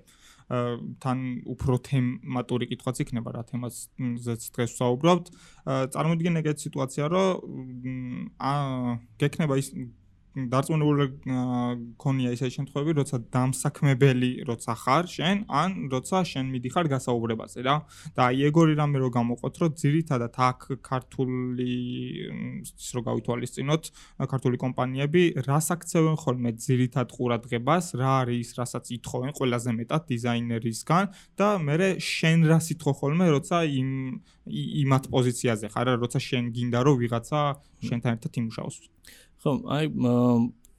თან 0.51 1.19
უფრო 1.47 1.75
თემატური 1.87 2.67
კითხვაც 2.71 2.97
იქნება 3.03 3.29
რა 3.35 3.43
თემაზეც 3.51 4.41
დღეს 4.55 4.71
ვსაუბრობთ. 4.75 5.25
წარმოიდგინე 5.95 6.37
ეგეთ 6.43 6.57
სიტუაცია, 6.59 7.03
რომ 7.11 8.35
აა 8.35 8.99
გექნება 9.19 9.55
ის 9.59 9.67
დარწმუნებული 10.31 11.05
გქონია 11.99 12.29
ისე 12.31 12.47
შემთხვევები, 12.55 12.93
როცა 13.03 13.17
დამსაქმებელი 13.35 14.29
როცა 14.47 14.73
ხარ 14.79 15.05
შენ, 15.11 15.37
ან 15.51 15.71
როცა 15.91 16.23
შენ 16.23 16.45
მიდიხარ 16.55 16.87
გასაუბრებაზე 16.87 17.59
რა. 17.67 17.75
და 18.15 18.21
აი 18.31 18.47
ეგორი 18.47 18.73
რამე 18.79 18.97
რო 19.03 19.09
გამოყოთ, 19.11 19.55
რომ 19.59 19.71
ძირითადად 19.75 20.33
აქ 20.39 20.59
ქართული 20.79 21.71
ის 22.63 22.89
რო 22.95 23.01
გავითვალისწინოთ, 23.11 23.83
ქართული 24.31 24.57
კომპანიები 24.63 25.23
რას 25.43 25.67
აქცევენ 25.75 26.15
ხოლმე 26.23 26.51
ძირითად 26.55 27.07
ყურადღებას, 27.11 27.85
რა 27.99 28.11
არის, 28.23 28.49
რასაც 28.55 28.85
ითხოვენ 28.87 29.31
ყველაზე 29.35 29.71
მეტად 29.83 30.01
დიზაინერისგან 30.15 31.03
და 31.35 31.47
მე 31.59 31.99
შენ 31.99 32.39
რას 32.47 32.71
ითხოვ 32.71 32.93
ხოლმე, 33.03 33.25
როცა 33.35 33.57
იმ 33.67 33.89
იმათ 34.47 35.03
პოზიციაზე 35.11 35.67
ხარ, 35.75 35.87
როცა 35.99 36.19
შენ 36.23 36.43
გინდა 36.55 36.79
რომ 36.87 36.95
ვიღაცა 37.03 37.39
შენთან 37.87 38.11
ერთად 38.15 38.33
იმუშაოს. 38.41 38.77
ხო, 39.41 39.57
აი 39.73 39.89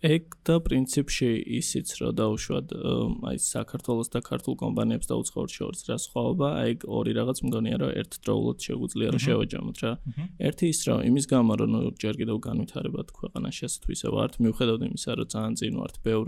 ეგ 0.03 0.35
და 0.47 0.57
პრინციპში 0.67 1.29
ისიც 1.63 1.93
რა 2.01 2.09
დაუშვათ 2.19 2.73
აი 3.31 3.39
საქართველოს 3.39 4.09
და 4.11 4.21
ქართულ 4.27 4.57
კომპანიებს 4.59 5.07
და 5.07 5.19
უცხოურ 5.23 5.51
შორის 5.55 5.87
რა 5.87 5.97
სხვაობა, 6.03 6.49
აი 6.63 6.73
ორი 6.91 7.13
რაღაც 7.19 7.39
მგონია 7.47 7.77
რომ 7.83 7.93
ერთდროულად 8.03 8.67
შეგვიძლია 8.67 9.09
რომ 9.15 9.23
შევაჯამოთ 9.27 9.79
რა. 9.83 9.93
ერთი 10.43 10.67
ის 10.75 10.81
რომ 10.91 10.99
იმის 11.07 11.27
გამო 11.31 11.53
რომ 11.63 11.71
ჯერ 12.03 12.15
კიდევ 12.19 12.37
განვითარებად 12.49 13.15
ქვეყანაში 13.15 13.63
ასე 13.71 13.79
თუ 13.83 13.89
ისე 13.95 14.09
ვართ, 14.11 14.33
მიუხედავად 14.43 14.83
იმისა 14.91 15.11
რომ 15.23 15.29
ძალიან 15.35 15.55
წინ 15.63 15.73
ვართ 15.79 15.97
ბევრ 16.03 16.27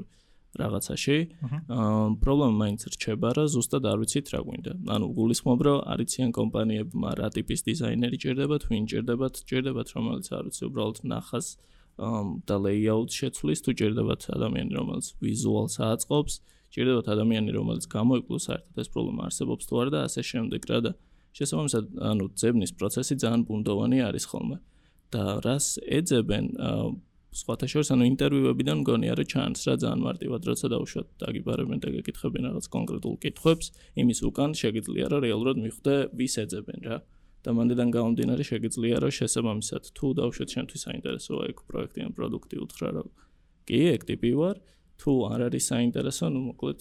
რაღაცაში, 0.54 1.16
აა 1.50 2.02
პრობლემა 2.22 2.54
მაინც 2.62 2.80
რჩება 2.94 3.30
რა 3.34 3.44
ზუსტად 3.50 3.84
არ 3.90 3.98
ვიცით 4.06 4.26
რა 4.30 4.40
გვინდა. 4.46 4.72
ანუ 4.94 5.06
გულისხმობ 5.18 5.60
რომ 5.66 5.78
არიციან 5.92 6.30
კომპანიებმა 6.30 7.10
რა 7.18 7.28
ტიპის 7.34 7.60
დიზაინერი 7.66 8.16
ჭირდებათ, 8.22 8.62
ვინ 8.70 8.84
ჭირდებათ, 8.86 9.34
ჭირდებათ 9.50 9.88
რომელიც 9.98 10.26
არ 10.30 10.42
ვიცი 10.46 10.62
უბრალოდ 10.70 10.98
ნახას 11.10 11.46
და 11.98 12.56
layout 12.58 13.10
შეცვლის 13.14 13.60
თუ 13.64 13.70
ჭირდებათ 13.78 14.22
ადამიანი 14.34 14.72
რომელიც 14.74 15.06
ვიზუალს 15.22 15.76
აწყობს 15.78 16.34
ჭირდებათ 16.74 17.06
ადამიანი 17.14 17.50
რომელიც 17.54 17.84
გამოიკლოს 17.86 18.46
საერთოდ 18.50 18.76
ეს 18.82 18.88
პრობლემა 18.90 19.20
არსებობს 19.30 19.64
თუ 19.70 19.74
არა 19.82 19.90
და 19.94 20.00
ასე 20.10 20.22
შემდეგ 20.30 20.62
რა 20.70 20.78
და 20.86 20.92
შესაბამისად 21.38 21.84
ანუ 22.10 22.24
ძებნის 22.40 22.72
პროცესი 22.78 23.14
ძალიან 23.22 23.42
ბუნდოვანი 23.46 23.98
არის 24.10 24.24
ხოლმე. 24.30 24.58
და 25.14 25.24
რას 25.46 25.66
ეძებენ 25.98 26.46
სხვათა 27.34 27.66
შორის 27.70 27.88
ანუ 27.94 28.04
ინტერვიუებიდან 28.10 28.76
მგონია 28.82 29.14
რომ 29.18 29.26
ჩანს 29.30 29.60
რა 29.66 29.74
ძალიან 29.82 30.00
მარტივად 30.06 30.42
როცა 30.50 30.66
დაუშვათ 30.74 31.08
დაგიბარებენ 31.22 31.78
და 31.82 31.88
გეკითხებენ 31.94 32.42
რაღაც 32.48 32.66
კონკრეტულ 32.74 33.14
კითხვებს 33.22 33.66
იმის 34.02 34.18
უკან 34.30 34.50
შეგიძლია 34.60 35.06
რომ 35.14 35.20
რეალურად 35.26 35.56
მიხვდე 35.64 35.94
ვის 36.18 36.34
ეძებენ 36.44 36.80
რა 36.86 36.96
და 37.44 37.50
მანდიდან 37.56 37.88
გამომდინარე 37.96 38.42
შეგიძლია 38.50 38.96
რომ 39.04 39.12
შესაბამისად 39.18 39.82
თუ 39.96 40.06
დავუშვათ 40.18 40.48
შენთვის 40.54 40.84
საინტერესოა 40.86 41.42
ეგ 41.52 41.58
პროექტი 41.68 42.00
ან 42.06 42.12
პროდუქტი 42.16 42.56
უთხრა 42.64 42.88
რომ 42.96 43.08
კი 43.68 43.80
ეგ 43.94 44.00
ტიპი 44.08 44.30
ვარ 44.40 44.56
თუ 45.00 45.12
არ 45.32 45.40
არის 45.48 45.64
საინტერესო 45.72 46.26
ნუ 46.32 46.40
მოკლედ 46.48 46.80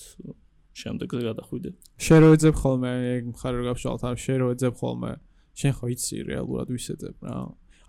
შემდეგზე 0.74 1.22
გადახვიდე. 1.30 1.70
შენ 2.06 2.20
რო 2.24 2.30
ეძებ 2.36 2.56
ხოლმე 2.58 2.92
ეგ 3.14 3.24
მხარე 3.34 3.56
რო 3.60 3.66
გავშალთ 3.70 4.02
ამ 4.10 4.16
შენ 4.24 4.38
რო 4.42 4.48
ეძებ 4.54 4.74
ხოლმე. 4.80 5.12
შენ 5.54 5.74
ხო 5.78 5.86
იცი 5.94 6.18
რეალურად 6.30 6.68
ვის 6.74 6.88
ეძებ 6.94 7.18
რა 7.28 7.36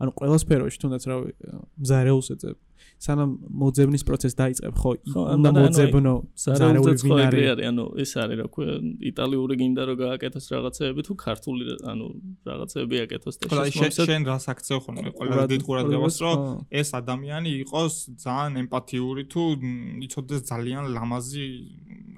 ანუ 0.03 0.11
ყველა 0.19 0.39
სფეროში 0.43 0.79
თუნდაც 0.83 1.03
რა 1.11 1.17
მზარეულს 1.79 2.29
ეძებ 2.35 2.57
სანამ 3.05 3.31
მოძებნის 3.61 4.05
პროცესი 4.09 4.37
დაიწყებ 4.39 4.77
ხო 4.81 4.91
უნდა 5.35 5.51
მოძებნო 5.55 6.13
ზარეული 6.45 6.95
ვინარი 7.05 7.43
არის 7.53 7.69
ანუ 7.71 7.85
ეს 8.05 8.13
არის 8.23 8.39
რა 8.41 8.47
ქვია 8.55 8.75
იტალიური 9.11 9.55
გინდა 9.61 9.83
რომ 9.89 9.97
გააკეთოს 10.03 10.47
რაღაცეები 10.55 11.01
თუ 11.09 11.15
ქართული 11.25 11.65
ანუ 11.93 12.07
რაღაცეები 12.49 12.97
აკეთოს 13.05 13.37
და 13.41 13.47
შესაძლოა 13.51 14.09
შენ 14.09 14.23
რას 14.31 14.47
აქცევ 14.55 14.79
ხოლმე 14.87 15.11
ყველა 15.19 15.45
დიდ 15.53 15.63
ყურადღებას 15.69 16.17
რომ 16.25 16.39
ეს 16.81 16.89
ადამიანი 17.01 17.51
იყოს 17.65 17.95
ძალიან 18.25 18.53
ემპათიური 18.65 19.23
თუ 19.33 19.43
იცოდეს 20.07 20.41
ძალიან 20.53 20.83
ლამაზი 20.97 21.47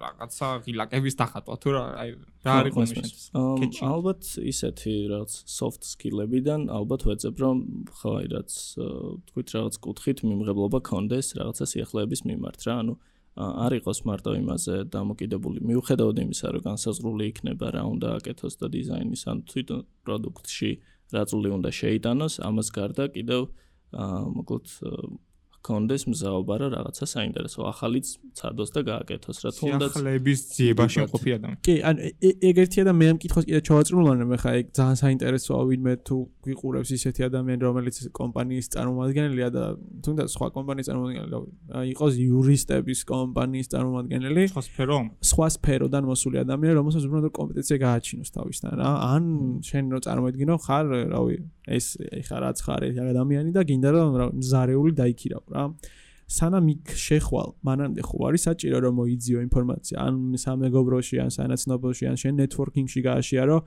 რაღაცა 0.02 0.48
ღილაკების 0.66 1.14
დახატვა 1.20 1.56
თუ 1.62 1.68
რა 1.76 1.82
აი 2.02 2.10
რა 2.46 2.52
არის 2.60 2.74
კონსპექტი 2.76 3.82
ალბათ 3.90 4.22
ისეთი 4.52 4.94
რაღაც 5.12 5.32
soft 5.56 5.82
skill-ებიდან 5.92 6.68
ალბათ 6.78 7.06
ვეძებ 7.08 7.36
რომ 7.44 7.56
ხო 7.98 8.10
აი 8.20 8.26
რაც 8.36 8.50
თქვით 9.30 9.48
რაღაც 9.56 9.74
კუთხით 9.86 10.18
მიმღებლობა 10.28 10.78
კონდეს 10.90 11.26
რაღაცა 11.40 11.64
სიახლეების 11.72 12.20
მიმართ 12.30 12.60
რა 12.68 12.74
ანუ 12.82 12.94
არ 13.36 13.72
იყოს 13.84 13.98
მარტო 14.08 14.32
იმაზე 14.40 14.74
დამოკიდებული. 14.96 15.60
მიუხედავად 15.68 16.16
იმისა 16.24 16.46
რომ 16.56 16.62
განსაზღვრული 16.72 17.24
იქნება 17.32 17.66
რა 17.76 17.82
უნდა 17.92 18.08
აკეთოს 18.16 18.54
და 18.60 18.66
დიზაინის 18.72 19.22
ან 19.28 19.38
თვითონ 19.50 19.80
პროდუქტში 20.08 20.70
რა 21.12 21.22
წული 21.28 21.48
უნდა 21.52 21.70
შეიტანოს 21.80 22.34
ამას 22.48 22.68
გარდა 22.72 23.04
კიდევ 23.12 23.42
აა 23.92 24.20
მოკლედ 24.40 24.66
კონდეს 25.66 26.02
მზაობა 26.06 26.54
რა 26.60 26.66
რაღაცა 26.76 27.04
საინტერესო. 27.14 27.58
ახალიც 27.72 28.06
წადოს 28.38 28.70
და 28.76 28.80
გააკეთოს 28.90 29.38
რა 29.44 29.50
თუნდაც 29.58 29.90
ახალების 29.90 30.38
ძიებაში 30.56 30.98
მყოფი 31.06 31.30
ადამიანი. 31.36 31.58
კი, 31.66 31.74
ან 31.88 31.94
ეგ 32.50 32.56
ერთია 32.64 32.84
და 32.86 32.92
მე 32.94 33.06
ამ 33.12 33.18
კითხოს 33.22 33.44
კიდე 33.48 33.60
ჩავაწრულან 33.66 34.18
მე 34.30 34.36
ხა 34.42 34.50
ეგ 34.60 34.66
ძალიან 34.78 34.96
საინტერესოა 35.02 35.62
ვინმე 35.70 35.92
თუ 36.06 36.16
გვიყურებს 36.46 36.90
ისეთი 36.98 37.20
ადამიანი 37.30 37.62
რომელიც 37.66 37.94
კომპანიის 38.20 38.66
წარმომადგენელია 38.74 39.48
და 39.56 39.64
თუნდაც 40.06 40.28
სხვა 40.36 40.46
კომპანიის 40.56 40.86
წარმომადგენელი 40.86 41.38
იყოს 41.96 42.12
იურისტების 42.26 43.00
კომპანიის 43.10 43.66
წარმომადგენელი. 43.74 44.42
სხვა 44.54 44.62
სფერო. 44.68 44.98
სხვა 45.30 45.46
სფეროდან 45.56 46.04
მოსული 46.06 46.36
ადამიანი 46.44 46.74
რომელსაც 46.78 47.02
უბრალოდ 47.08 47.34
კომპეტენცია 47.40 47.76
გააჩინოს 47.86 48.30
თავისთან 48.36 48.72
რა. 48.80 48.88
ან 49.16 49.22
შენ 49.66 49.84
რო 49.92 49.98
წარმოედგინო 50.06 50.54
ხარ 50.66 50.86
რავი 51.10 51.36
ეს 51.66 51.98
ეხა 51.98 52.36
რაც 52.44 52.58
ხარ 52.62 52.82
ეს 52.86 52.96
ადამიანი 53.02 53.50
და 53.50 53.62
გინდა 53.66 53.90
რომ 53.90 54.38
ზარეული 54.38 54.92
დაიქირავ 55.02 55.42
რა 55.56 55.64
სანამ 56.26 56.70
იქ 56.74 56.94
შეხვალ 56.98 57.50
მანამდე 57.66 58.02
ხო 58.02 58.18
არის 58.28 58.42
საჭირო 58.50 58.78
რომ 58.82 58.94
მოიძიო 58.98 59.38
ინფორმაცია. 59.46 59.96
ან 60.06 60.14
სამეგობროში 60.42 61.16
ან 61.22 61.30
სანაცნობოში 61.30 62.04
ან 62.10 62.16
შენ 62.22 62.34
ნეტვორკინგში 62.42 63.00
გააშიარო 63.06 63.58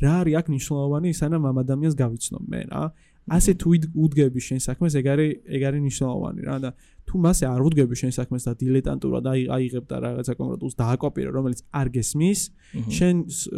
რა 0.00 0.12
არის 0.20 0.34
აქ 0.40 0.46
მნიშვნელოვანი 0.52 1.10
სანამ 1.20 1.42
ამ 1.50 1.56
ადამიანს 1.64 1.94
გავიცნობ 1.96 2.42
მე 2.52 2.60
რა. 2.72 2.82
ასე 3.26 3.52
თუ 3.58 3.68
უდგები 3.90 4.38
შენ 4.38 4.60
საქმეს, 4.62 4.94
ეგ 4.94 5.06
არის 5.12 5.30
ეგ 5.50 5.62
არის 5.66 5.80
მნიშვნელოვანი 5.82 6.42
რა 6.46 6.56
და 6.62 6.70
თუ 7.10 7.14
მასე 7.26 7.44
არ 7.50 7.60
უდგები 7.66 7.94
შენ 7.98 8.12
საქმეს 8.14 8.42
და 8.46 8.52
დილეტანტურად 8.60 9.24
აი 9.26 9.40
აიღებ 9.56 9.84
და 9.90 9.96
რაღაცა 10.06 10.32
კონკრეტულს 10.38 10.74
დააკოპირე, 10.78 11.30
რომელიც 11.34 11.60
არ 11.74 11.88
გესმის, 11.96 12.40
შენ 12.86 13.14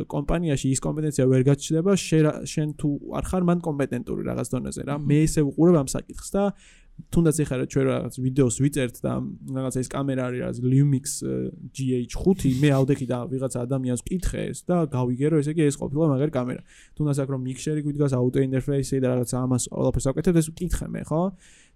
კომპანიაში 0.09 0.66
ის 0.73 0.80
კომპეტენცია 0.87 1.25
ვერ 1.28 1.42
გაჩნდება, 1.52 1.92
შენ 2.49 2.68
თუ 2.80 2.88
არ 3.12 3.25
ხარ 3.28 3.42
მან 3.45 3.59
კომპეტენტური 3.68 4.23
რაღაც 4.25 4.49
დონეზე 4.57 4.83
რა. 4.88 4.95
მე 5.04 5.18
ესე 5.28 5.40
ვუყურებ 5.45 5.76
ამ 5.85 5.88
საკითხს 5.92 6.28
და 6.33 6.42
თუნდაც 7.09 7.37
ეხლა 7.43 7.57
რა 7.62 7.67
ჩვენ 7.73 7.85
რაღაც 7.88 8.14
ვიდეოს 8.21 8.57
ვიწერთ 8.62 8.97
და 9.00 9.12
რაღაც 9.57 9.75
ეს 9.81 9.88
კამერა 9.88 10.23
არის 10.28 10.40
რაღაც 10.43 10.59
Lumix 10.61 11.05
GH5 11.73 12.43
მე 12.62 12.71
ავდექი 12.78 13.07
და 13.09 13.19
ვიღაცა 13.33 13.59
ადამიანს 13.64 14.02
ვკითხე 14.05 14.43
ეს 14.52 14.59
და 14.69 14.76
გავიგერო 14.93 15.40
ესე 15.40 15.55
იგი 15.55 15.62
ეს 15.69 15.76
ყოფილა 15.81 16.05
მაგარი 16.12 16.33
კამერა. 16.37 16.62
თუნდაც 16.99 17.17
აქ 17.23 17.28
რომ 17.33 17.40
მიქსერი 17.49 17.81
გვიდგას 17.87 18.12
აუტო 18.19 18.38
ინტერფეისი 18.45 18.97
და 19.00 19.07
რაღაც 19.14 19.31
ამას 19.40 19.62
ყველაფერს 19.73 20.07
ვაკეთებ 20.11 20.37
ეს 20.43 20.47
ვკითხე 20.52 20.87
მე 20.93 21.02
ხო? 21.09 21.23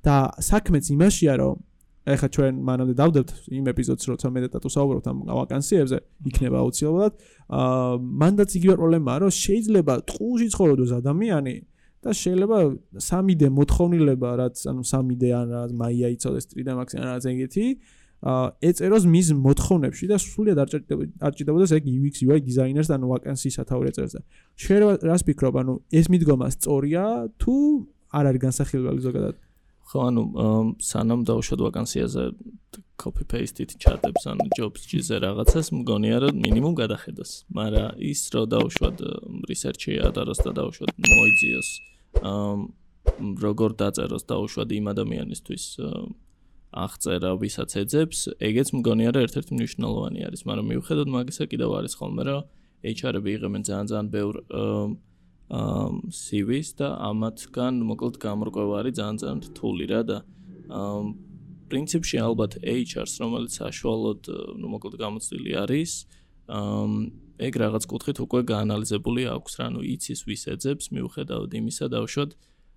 და 0.02 0.16
საქმეც 0.42 0.84
იმაშია 0.92 1.34
რომ 1.38 1.56
ეხლა 2.02 2.28
ჩვენ 2.34 2.54
მანამდე 2.66 2.94
დავდებთ 2.98 3.30
იმ 3.54 3.66
ეპიზოდს 3.70 4.04
როცა 4.10 4.26
მე 4.34 4.40
და 4.42 4.48
ტატუ 4.58 4.68
საუბრობთ 4.74 5.06
ამ 5.06 5.18
ვაკანსიებზე 5.38 5.98
იქნება 6.28 6.56
აუცილებლად. 6.58 7.12
აა 7.46 7.92
მანდაც 8.22 8.50
იგივე 8.58 8.74
პრობლემაა 8.82 9.18
რომ 9.22 9.32
შეიძლება 9.38 9.94
ტყუში 10.10 10.46
ცხოვრობს 10.50 10.92
ადამიანი 10.98 11.54
და 12.02 12.10
შეიძლება 12.10 12.58
3D 12.98 13.42
მოთხოვნილება 13.58 14.30
რაც 14.42 14.56
ანუ 14.70 14.82
3D 14.82 15.22
ან 15.38 15.46
რა 15.54 15.62
მაია 15.82 16.08
იწოდეს 16.16 16.46
3D 16.50 16.68
Max 16.78 16.98
ან 16.98 17.04
რაღაც 17.06 17.24
ეგეთი 17.30 17.66
აა 18.22 18.42
ეწეროს 18.70 19.04
მის 19.10 19.28
მოთხოვნებში 19.34 20.06
და 20.06 20.16
სულიად 20.22 20.58
არ 20.62 21.32
ჭირდებოდეს 21.34 21.72
ეგ 21.74 21.86
UX 21.90 22.22
UI 22.22 22.38
დიზაინერს 22.46 22.90
ანუ 22.94 23.06
ვაკანსიის 23.10 23.56
სათაური 23.58 23.90
ეწერს 23.90 24.14
და. 24.14 24.20
შეიძლება 24.62 24.92
რას 25.10 25.22
ფიქრობ? 25.26 25.54
ანუ 25.58 25.72
ეს 25.90 26.06
მიდგომა 26.06 26.46
სწორია 26.54 27.04
თუ 27.42 27.54
არ 28.14 28.24
არის 28.30 28.40
განსახილველი 28.46 29.00
ზოგადად? 29.02 29.36
ხო 29.90 29.98
ანუ 30.06 30.22
სანამ 30.78 31.20
დავუშვათ 31.26 31.60
ვაკანსიაზე 31.66 32.22
copy 33.02 33.24
paste-ით 33.26 33.74
ჩატებს 33.82 34.22
ან 34.30 34.38
jobs 34.54 34.86
ჯიზე 34.86 35.18
რაღაცას 35.26 35.74
მგონია 35.74 36.16
რომ 36.22 36.34
მინიმუმ 36.46 36.74
გადახედოს. 36.78 37.30
მაგრამ 37.58 37.98
ის 37.98 38.20
რომ 38.30 38.44
დავუშვათ 38.54 38.96
research-ი 39.50 39.98
ადაროს 40.06 40.38
და 40.46 40.50
დავუშვათ 40.62 40.90
მოიძიოს 40.94 41.68
როგორ 43.42 43.70
დაწეროს 43.80 44.24
დაუშვად 44.28 44.68
იმ 44.78 44.86
ადამიანისთვის 44.92 45.64
აღწერა 46.72 47.30
ვისაც 47.36 47.70
ეძებს, 47.82 48.18
ეგეც 48.40 48.68
მგონია 48.72 49.10
რა 49.12 49.20
ერთ-ერთი 49.28 49.52
მნიშვნელოვანი 49.60 50.20
არის, 50.24 50.42
მაგრამ 50.48 50.66
მიუხედავად 50.72 51.08
მაგისა 51.12 51.44
კიდევ 51.52 51.70
არის 51.78 51.94
ხოლმე 52.00 52.22
რა 52.28 52.36
HR-ები 52.82 53.30
იღებენ 53.36 53.62
ძალიან 53.68 53.86
ძალიან 53.92 54.08
ბევრ 54.12 54.34
CV-ს 55.52 56.68
და 56.80 56.88
ამათგან 57.12 57.74
მოკლედ 57.84 58.16
გამორკვევა 58.24 58.74
არის 58.80 58.94
ძალიან 58.98 59.16
ძალიან 59.20 59.38
რთული 59.52 59.84
რა 59.92 60.00
და 60.08 60.18
პრინციპში 61.68 62.16
ალბათ 62.24 62.56
HR-ს 62.64 63.20
რომელიც 63.20 63.52
საშუალოდ 63.60 64.20
ნუ 64.60 64.66
მოკლედ 64.72 64.96
გამოცდილი 64.96 65.52
არის 65.60 65.92
ეგ 67.48 67.54
რაღაც 67.62 67.84
კუთხით 67.90 68.18
უკვე 68.24 68.40
გაანალიზებული 68.52 69.22
აქვს 69.34 69.52
რა, 69.60 69.66
ნუ 69.74 69.80
იცის 69.94 70.20
ვის 70.28 70.42
ეძებს, 70.54 70.90
მიუხედავად 70.94 71.50
იმისა 71.60 71.86
დავშოთ 71.92 72.30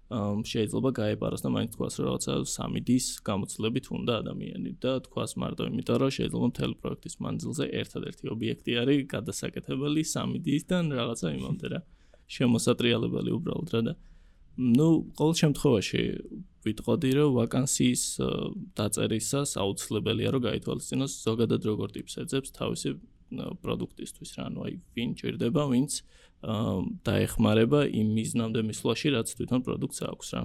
შეიძლება 0.06 0.90
გაეპაროს 1.02 1.42
და 1.42 1.50
მაინც 1.50 1.72
თქვას 1.74 1.96
რომ 1.98 2.06
რაღაცა 2.06 2.34
3D-ს 2.46 3.06
გამოცდილებით 3.26 3.86
უნდა 3.90 4.14
ადამიანი 4.22 4.72
და 4.78 4.92
თქვას 5.10 5.32
მარტო 5.42 5.66
იმიტომ 5.66 5.98
რომ 5.98 6.12
შეიძლება 6.18 6.46
მთელი 6.54 6.76
პროექტის 6.82 7.16
მანძილზე 7.26 7.66
ერთადერთი 7.82 8.26
ობიექტი 8.36 8.72
არის 8.86 9.00
გადასაკეთებელი 9.16 10.02
3D-დან 10.06 10.86
რაღაცა 10.94 11.28
იმამდე 11.38 11.68
რა. 11.74 11.80
შემოსატრიალებელი 12.26 13.32
უბრალოდ 13.38 13.70
რა 13.74 13.82
და 13.86 13.94
ну, 14.58 14.88
ყოველ 15.18 15.36
შემთხვევაში 15.42 16.02
ვიტყოდი 16.66 17.10
რომ 17.18 17.30
ვაკანსიის 17.38 18.04
დაწერისას 18.78 19.50
აუცილებელია 19.62 20.30
რომ 20.34 20.42
გაითვალისწინოს 20.48 21.12
ზოგადად 21.26 21.62
როგორ 21.70 21.88
ტიპს 21.98 22.14
ეძებს 22.24 22.50
თავისი 22.56 22.90
პროდუქტისთვის, 23.34 24.30
რა, 24.38 24.44
ანუ 24.50 24.60
აი 24.66 24.74
ვინ 24.96 25.10
ჭირდება, 25.20 25.64
ვინც 25.72 25.92
დაეხმარება 27.06 27.80
იმ 27.90 28.08
მიზნამდე 28.16 28.62
მისვლაში, 28.70 29.08
რაც 29.16 29.28
თვითონ 29.36 29.60
პროდუქტს 29.66 30.02
აქვს, 30.06 30.28
რა. 30.36 30.42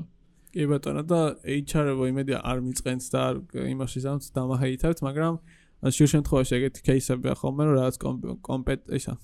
კი 0.50 0.64
ბატონო 0.66 1.02
და 1.06 1.20
HR-ებო 1.46 2.04
იმედია 2.10 2.38
არ 2.42 2.58
მიწყენს 2.66 3.06
და 3.14 3.18
არ 3.30 3.36
იმაში 3.70 4.00
სამც 4.02 4.22
დამაჰეითავთ, 4.34 4.98
მაგრამ 5.06 5.34
შეიძლება 5.80 6.12
შემთხვევაში 6.14 6.52
ეგეთი 6.58 6.80
кейსებია 6.88 7.34
ხოლმე, 7.38 7.62
რომ 7.68 7.74
რაღაც 7.78 7.96
კომპეტ 8.42 8.80
ისა 8.98 9.14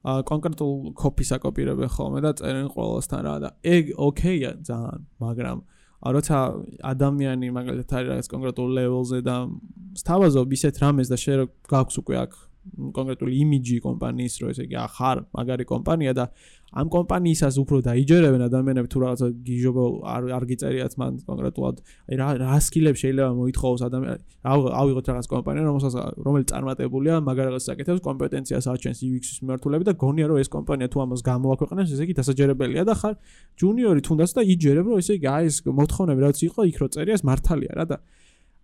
ა 0.00 0.22
კონკრეტულ 0.24 0.94
კოფის 0.96 1.30
აკოპირებენ 1.36 1.90
ხოლმე 1.92 2.20
და 2.24 2.30
წერენ 2.40 2.68
ყველასთან 2.72 3.20
რა 3.26 3.34
და 3.44 3.48
ეგ 3.60 3.84
ოკეია 4.00 4.52
ძალიან, 4.64 5.00
მაგრამ 5.20 5.58
როცა 6.00 6.38
ადამიანი 6.92 7.48
მაგალითად 7.52 7.96
არის 8.00 8.08
რაღაც 8.08 8.26
კონკრეტულ 8.32 8.68
ლეველზე 8.80 9.18
და 9.20 9.36
სთავაზობ 10.00 10.48
ისეთ 10.56 10.74
რამეს 10.80 11.08
და 11.12 11.16
შეიძლება 11.20 11.52
გაქვს 11.68 11.96
უკვე 12.00 12.16
აქ 12.24 12.32
კონკრეტული 12.96 13.36
იმიჯი 13.42 13.76
კომპანიის 13.84 14.34
რო 14.40 14.48
ესე 14.52 14.64
იგი 14.68 14.76
ახარ 14.84 15.22
მაგარი 15.36 15.64
კომპანია 15.70 16.12
და 16.18 16.24
ამ 16.70 16.90
კომპანიისას 16.92 17.56
უფრო 17.58 17.80
დაიჯერებენ 17.82 18.42
ადამიანები 18.46 18.88
თუ 18.92 18.98
რაღაცა 19.02 19.28
გიჟობა 19.48 19.84
არ 20.14 20.22
არ 20.36 20.44
გიწერიათ 20.50 20.92
მან 21.00 21.16
კონკრეტულად 21.26 21.80
აი 21.80 22.18
რა 22.20 22.28
რა 22.42 22.58
სკილებს 22.66 23.00
შეიძლება 23.02 23.30
მოითხოვოს 23.40 23.82
ადამიანი 23.88 24.22
ავიღოთ 24.82 25.06
რაღაც 25.10 25.26
კომპანია 25.34 25.64
რომელსაც 25.66 25.94
რომელიც 26.26 26.46
წარმატებულია 26.52 27.14
მაგარ 27.26 27.44
რაღაცას 27.50 27.72
აკეთებს 27.74 28.00
კომპეტენციას 28.06 28.70
აჩენს 28.70 28.98
UX-ის 29.08 29.38
მიმართულებით 29.42 29.86
და 29.90 29.94
გონია 30.04 30.26
რომ 30.30 30.38
ეს 30.44 30.50
კომპანია 30.54 30.88
თუ 30.94 30.98
ამას 31.10 31.20
გამოაქვეყნებს 31.26 31.90
ესე 31.90 32.04
იგი 32.06 32.14
დასაჯერებელია 32.20 32.84
და 32.86 32.94
ხარ 33.02 33.14
ჯუნიორი 33.58 34.00
თუნდაც 34.06 34.30
და 34.38 34.42
იჯერებ 34.54 34.86
რომ 34.94 35.02
ესე 35.02 35.12
იგი 35.18 35.26
აი 35.34 35.44
ეს 35.50 35.56
მოთხოვნები 35.66 36.20
რაც 36.22 36.38
იყო 36.46 36.60
იქ 36.70 36.76
რო 36.80 36.88
წერია 36.94 37.14
ეს 37.18 37.24
მართალია 37.26 37.72
რა 37.82 37.84
და 37.90 37.96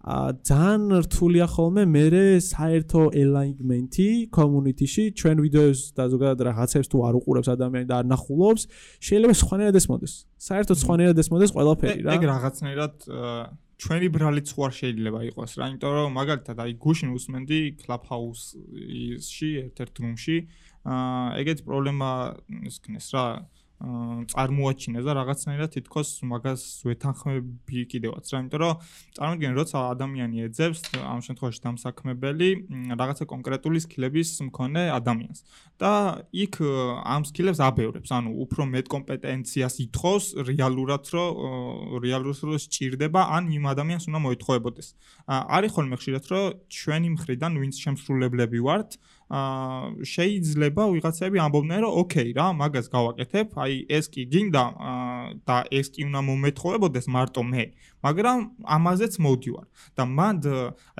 ძალიან 0.06 1.02
რთულია 1.02 1.46
ხოლმე 1.50 1.82
მე 1.90 2.04
საერთო 2.38 3.10
alignment-ი 3.10 4.30
community-ში. 4.30 5.04
ჩვენ 5.18 5.36
ვიდეოს 5.42 5.80
და 5.98 6.04
ზოგადად 6.14 6.40
რაღაცებს 6.46 6.88
თუ 6.94 6.96
არ 7.10 7.14
უყურებს 7.18 7.48
ადამიანი 7.50 7.86
და 7.90 7.94
არ 8.00 8.06
ნახულობს 8.14 8.62
შეიძლება 9.02 9.34
სხვანაირად 9.42 9.76
ესმოდეს. 9.82 10.14
საერთოდ 10.38 10.76
სხვანაირად 10.78 11.16
ესმოდეს 11.18 11.50
ყველაფერი 11.50 12.00
რა. 12.06 12.10
ეგ 12.14 12.22
რაღაცნაირად 12.22 12.94
ჩვენი 13.82 14.08
ბრალიც 14.14 14.48
ხო 14.54 14.60
არ 14.66 14.72
შეიძლება 14.78 15.20
იყოს 15.30 15.50
რა 15.58 15.64
იმიტომ 15.74 15.92
რომ 15.98 16.14
მაგალითად 16.16 16.56
აი 16.64 16.72
გუშინ 16.80 17.10
უსმენდი 17.12 17.60
clubhouse-ში 17.82 19.50
ერთ-ერთ 19.66 19.94
room-ში 20.00 20.38
აა 20.86 21.42
ეგეც 21.42 21.58
პრობლემა 21.66 22.10
ის 22.70 22.76
ქნეს 22.78 23.10
რა. 23.10 23.26
წარმოაჩინეს 23.76 25.04
და 25.04 25.12
რაღაცნაირად 25.20 25.70
თითქოს 25.76 26.08
მაგას 26.24 26.62
ვეთანხმები 26.88 27.80
კიდევაც 27.92 28.24
რა, 28.32 28.38
იმიტომ 28.40 28.60
რომ 28.64 28.74
წარმოგიდგენ, 29.16 29.52
როცა 29.60 29.76
ადამიანი 29.92 30.36
ეძებს 30.48 30.80
ამ 30.96 31.20
შემთხვევაში 31.26 31.60
დამსაქმებელი 31.60 32.48
რაღაცა 32.96 33.24
კონკრეტული 33.28 33.78
სკილების 33.84 34.30
მქონე 34.48 34.82
ადამიანს 34.96 35.40
და 35.76 35.92
იქ 36.32 36.54
ამ 37.04 37.22
სკილებს 37.28 37.60
აბევრებს, 37.68 38.10
ანუ 38.16 38.30
უფრო 38.48 38.62
მეტ 38.64 38.86
კომპეტენციას 38.96 39.74
ითხოვს 39.84 40.24
რეალურად, 40.48 41.04
რომ 41.12 42.00
რეალურად 42.00 42.40
რომ 42.48 42.56
სჭირდება 42.64 43.20
ან 43.36 43.52
იმ 43.52 43.64
ადამიანს 43.76 44.08
უნდა 44.08 44.20
მოითხოვებოდეს. 44.24 44.88
არის 45.28 45.70
ხოლმე 45.76 45.96
ხშირად, 46.00 46.24
რომ 46.32 46.44
ჩვენი 46.72 47.08
მხრიდან 47.12 47.52
ვინც 47.60 47.74
შემსრულებლები 47.76 48.58
ვართ, 48.64 48.90
აა 48.96 49.15
შეიძლება 49.26 50.82
ვიღაცები 50.86 51.40
ამბობდნენ 51.42 51.80
რომ 51.82 51.96
ოკეი 52.02 52.30
რა 52.38 52.46
მაგას 52.62 52.86
გავაკეთებ. 52.94 53.58
აი 53.58 53.74
ეს 53.90 54.06
კი 54.14 54.22
გინდა 54.30 54.64
და 55.42 55.56
ეს 55.74 55.90
კი 55.90 56.06
უნდა 56.06 56.20
მომეთხოვებოდეს 56.30 57.06
მარტო 57.10 57.42
მე 57.42 57.64
მაგრამ 58.06 58.38
ამაზეც 58.76 59.14
მოდივარ 59.26 59.66
და 59.98 60.04
მანდ 60.18 60.44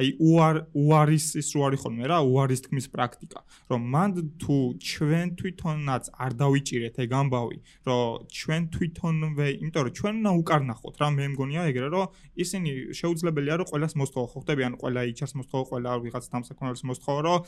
აი 0.01 0.09
უარ 0.31 0.57
უარის 0.83 1.27
ის 1.40 1.49
რო 1.55 1.61
არის 1.69 1.81
ხოლმე 1.87 2.05
რა 2.11 2.19
უარის 2.27 2.61
თქმის 2.66 2.87
პრაქტიკა 2.95 3.40
რომ 3.71 3.81
მანდ 3.95 4.14
თუ 4.42 4.57
ჩვენ 4.90 5.27
თვითონაც 5.40 6.05
არ 6.27 6.33
დავიჭირეთ 6.42 6.97
ეგ 7.07 7.11
ამბავი 7.21 7.59
რომ 7.88 8.05
ჩვენ 8.38 8.62
თვითონვე 8.77 9.49
იმიტომ 9.62 9.83
რომ 9.87 9.95
ჩვენ 10.01 10.14
უნდა 10.21 10.33
უკარნახოთ 10.42 10.95
რა 11.01 11.09
მე 11.16 11.25
მგონია 11.37 11.62
ეგრე 11.71 11.88
რომ 11.95 12.07
ისინი 12.37 12.71
შეუძლებელია 12.97 13.55
რომ 13.61 13.66
ყოველას 13.71 13.95
მოსთხოვო. 14.01 14.27
ხო 14.33 14.38
ხტები 14.42 14.62
ან 14.66 14.75
ყველა 14.81 15.01
HR-ს 15.12 15.33
მოსთხოვო 15.40 15.64
ყველა 15.71 15.90
ვიღაც 16.05 16.25
დამსაქმებელს 16.33 16.83
მოსთხოვო 16.90 17.21
რომ 17.27 17.38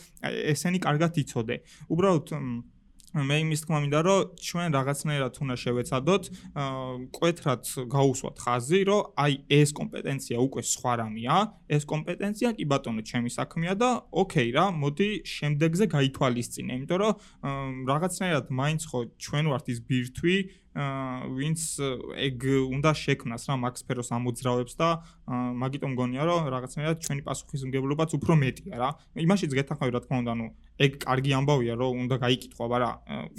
ესენი 0.52 0.78
კარგად 0.86 1.12
იცოდე. 1.22 1.56
უბრალოდ 1.92 2.28
მე 3.26 3.36
იმის 3.42 3.60
თქმა 3.64 3.78
მინდა 3.82 4.00
რომ 4.06 4.20
ჩვენ 4.46 4.68
რაღაცნაირად 4.78 5.34
უნდა 5.42 5.56
შევეცადოთ 5.62 6.24
კვეთრად 7.16 7.62
გაუსვათ 7.94 8.36
ხაზი 8.44 8.80
რომ 8.88 9.02
აი 9.24 9.32
ეს 9.58 9.70
კომპეტენცია 9.78 10.36
უკვე 10.46 10.62
სხვა 10.72 10.92
რამეა 11.02 11.38
ეს 11.78 11.82
კომპეტენცია 11.92 12.48
კი 12.58 12.64
ბატონო 12.72 13.02
ჩემი 13.10 13.30
საქმეა 13.34 13.74
და 13.82 13.90
ოკეი 14.22 14.50
რა 14.58 14.66
მოდი 14.82 15.10
შემდეგზე 15.34 15.84
გაითვალისწინე 15.96 16.72
იმიტომ 16.78 16.98
რომ 17.02 17.12
რაღაცნაირად 17.90 18.46
მაინც 18.60 18.82
ხო 18.90 18.98
ჩვენ 19.18 19.44
ვართ 19.52 19.66
ის 19.72 19.78
ბირთვი 19.88 20.36
ვინც 20.76 21.60
ეგ 22.28 22.44
უნდა 22.68 22.90
შექმნას 22.92 23.48
რა 23.48 23.54
მაქ 23.64 23.74
სფეროს 23.80 24.12
ამოძრავებს 24.14 24.74
და 24.78 24.88
მაგიტომ 25.28 25.90
მგონია 25.96 26.22
რომ 26.28 26.48
რაღაცნაირად 26.54 27.02
ჩვენი 27.02 27.22
პასუხისმგებლობაც 27.24 28.10
უფრო 28.14 28.32
მეტია 28.36 28.76
რა. 28.78 28.90
იმაშიც 29.16 29.50
გეთახმები 29.58 29.92
რა 29.96 30.00
თქმა 30.04 30.16
უნდა, 30.22 30.34
ნუ 30.38 30.46
ეგ 30.78 30.92
კარგი 31.02 31.32
ამბავია 31.34 31.74
რომ 31.74 32.06
უნდა 32.06 32.16
გაიკითხვა, 32.22 32.64
მაგრამ 32.70 32.94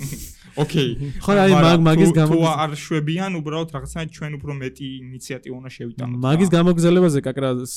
ოკეი. 0.64 0.90
ხო 1.24 1.32
აი 1.40 1.52
მაგ 1.56 1.80
მაგის 1.88 2.12
გამო 2.18 2.32
თუ 2.36 2.40
არ 2.52 2.72
შვებიან, 2.84 3.32
უბრალოდ 3.40 3.70
რაღაცნაირად 3.76 4.12
ჩვენ 4.12 4.32
უფრო 4.40 4.52
მეტი 4.60 4.88
ინიციატივა 5.08 5.56
უნდა 5.56 5.70
შევიტანოთ. 5.72 6.20
მაგის 6.20 6.50
გამოგზავნებაზე 6.52 7.20
კაკრას 7.24 7.74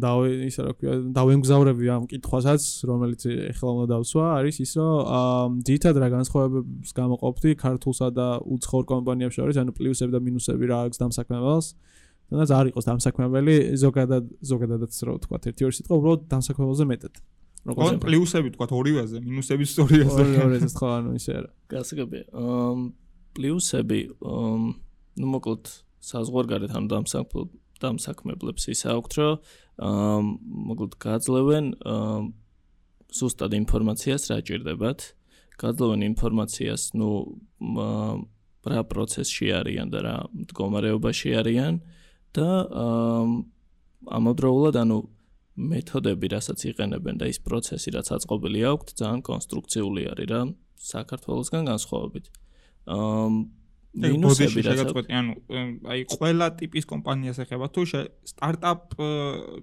დავე 0.00 0.28
ისა 0.48 0.62
რა 0.64 0.72
ქვია, 0.80 0.92
დავემგზავრები 1.12 1.84
ამ 1.92 2.04
კითხვასაც, 2.08 2.62
რომელიც 2.88 3.20
ეხლა 3.52 3.68
უნდა 3.76 3.86
დავსვა, 3.92 4.24
არის 4.40 4.56
ის 4.64 4.72
რომ 4.80 5.60
ძირითადად 5.60 6.00
რა 6.00 6.08
განსხვავებებს 6.16 6.90
გამოყოფდი 6.96 7.50
ქართულსა 7.60 8.08
და 8.16 8.28
უცხოურ 8.40 8.84
კომპანიებს 8.88 9.36
შორის, 9.38 9.56
ანუ 9.60 9.72
პლუსები 9.76 10.12
და 10.16 10.20
მინუსები 10.22 10.64
რა 10.70 10.78
აქვს 10.86 11.00
დამსაქმებელს. 11.02 11.66
თუნდაც 12.26 12.50
არ 12.58 12.66
იყოს 12.72 12.84
დამსაქმებელი, 12.90 13.56
ზოგადად 13.78 14.24
ზოგადადაც 14.50 14.92
რა 15.06 15.12
ვთქვა, 15.16 15.38
ერთი 15.46 15.62
ორი 15.66 15.74
სიტყვა 15.78 15.94
უბრალოდ 16.00 16.22
დამსაქმებელზე 16.32 16.84
მეტად. 16.90 17.14
როგორ 17.66 17.98
პლუსები 18.02 18.50
თქვა 18.54 18.66
ორივეზე, 18.78 19.18
მინუსები 19.26 19.64
ორივეზე. 19.82 20.22
ორივეზე 20.22 20.68
ხო 20.78 20.86
ანუ 20.96 21.10
ისე 21.18 21.32
არა. 21.38 21.50
გასაგებია. 21.70 22.24
აა 22.30 22.74
პლუსები 23.36 24.00
აა 24.22 24.54
ნუ 25.18 25.26
მოკლედ 25.34 25.64
საზღვარგარეთ 26.10 26.72
ანუ 26.78 26.86
დამსაქმებლ 26.94 27.50
დამსაქმებლებს 27.82 28.64
ის 28.70 28.80
აქვთ, 28.86 29.12
რომ 29.18 29.34
აა 29.86 30.18
მოკლედ 30.70 30.92
გაძლევენ 31.02 31.66
აა 31.82 32.18
ზუსტად 33.18 33.52
ინფორმაციას 33.62 34.22
რა 34.30 34.38
ჭირდებათ. 34.46 35.00
გაძლევენ 35.56 36.00
ინფორმაციას, 36.12 36.82
ნუ 36.94 37.10
რა 38.72 38.80
პროცესში 38.90 39.46
არიან 39.60 39.88
და 39.94 39.98
რა 40.06 40.16
მდგომარეობაში 40.44 41.30
არიან 41.40 41.74
და 42.36 42.48
ამავდროულად 44.18 44.76
ანუ 44.82 44.98
მეთოდები, 45.56 46.26
რასაც 46.36 46.60
იყენებენ 46.68 47.20
და 47.20 47.30
ის 47.32 47.38
პროცესი, 47.40 47.88
რაც 47.96 48.08
აწყობილი 48.12 48.60
აქვთ, 48.70 48.88
ძალიან 49.00 49.20
კონსტრუქციული 49.24 50.02
არის 50.12 50.28
რა 50.28 50.40
საქართველოსგან 50.76 51.62
განსხვავებით. 51.72 52.26
აა 52.86 53.28
მინუსები 53.96 54.62
რაც 54.66 54.80
ანუ 54.92 55.34
აი 55.88 56.00
ყველა 56.12 56.46
ტიპის 56.60 56.84
კომპანიას 56.90 57.38
ეხება 57.44 57.68
თუ 57.72 57.84
სტარტაპ 58.28 58.96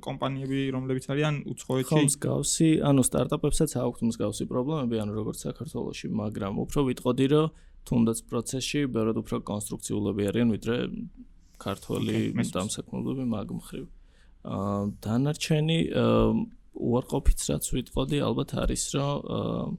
კომპანიები 0.02 0.62
რომლებიც 0.74 1.06
არიან 1.14 1.36
უცხოეთში 1.54 1.94
ხო 1.94 2.02
მსგავსი 2.10 2.70
ანუ 2.90 3.02
სტარტაპებსაც 3.10 3.76
აქვთ 3.84 4.02
მსგავსი 4.10 4.50
პრობლემები 4.50 5.02
ანუ 5.04 5.14
როგორც 5.20 5.46
საქართველოში 5.46 6.10
მაგრამ 6.18 6.54
უფრო 6.66 6.80
ვიტყოდი 6.90 7.28
რომ 7.34 7.54
თუნდაც 7.90 8.20
პროცესში 8.32 8.82
ბევრად 8.96 9.18
უფრო 9.24 9.42
კონსტრუქციულები 9.50 10.28
არიან 10.32 10.54
ვიდრე 10.56 10.76
ქართული 11.64 12.18
დამსაქმებლები 12.56 13.26
მაგ 13.34 13.56
მხრივ 13.60 13.86
აა 14.44 14.80
დანარჩენი 15.06 15.80
უარყოფით 16.74 17.40
რაც 17.50 17.66
ვიტყოდი 17.78 18.18
ალბათ 18.28 18.56
არის 18.64 18.84
რომ 18.96 19.78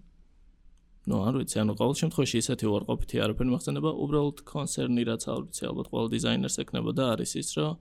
ну, 1.04 1.20
არ 1.20 1.36
ვიცი, 1.36 1.56
ანუ 1.60 1.72
ყოველ 1.76 1.96
შემთხვევაში 2.00 2.38
ისეთი 2.40 2.64
უარყოფითი 2.64 3.18
არაფერი 3.24 3.50
მოხდება, 3.52 3.90
უბრალოდ 4.04 4.38
კონცერნი 4.48 5.02
რაც 5.04 5.26
არ 5.28 5.40
ვიცი, 5.44 5.64
ალბათ 5.68 5.88
ყოველ 5.92 6.08
დიზაინერს 6.14 6.56
ეკნება 6.64 6.90
და 6.96 7.04
არის 7.12 7.32
ის, 7.40 7.48
რომ 7.60 7.72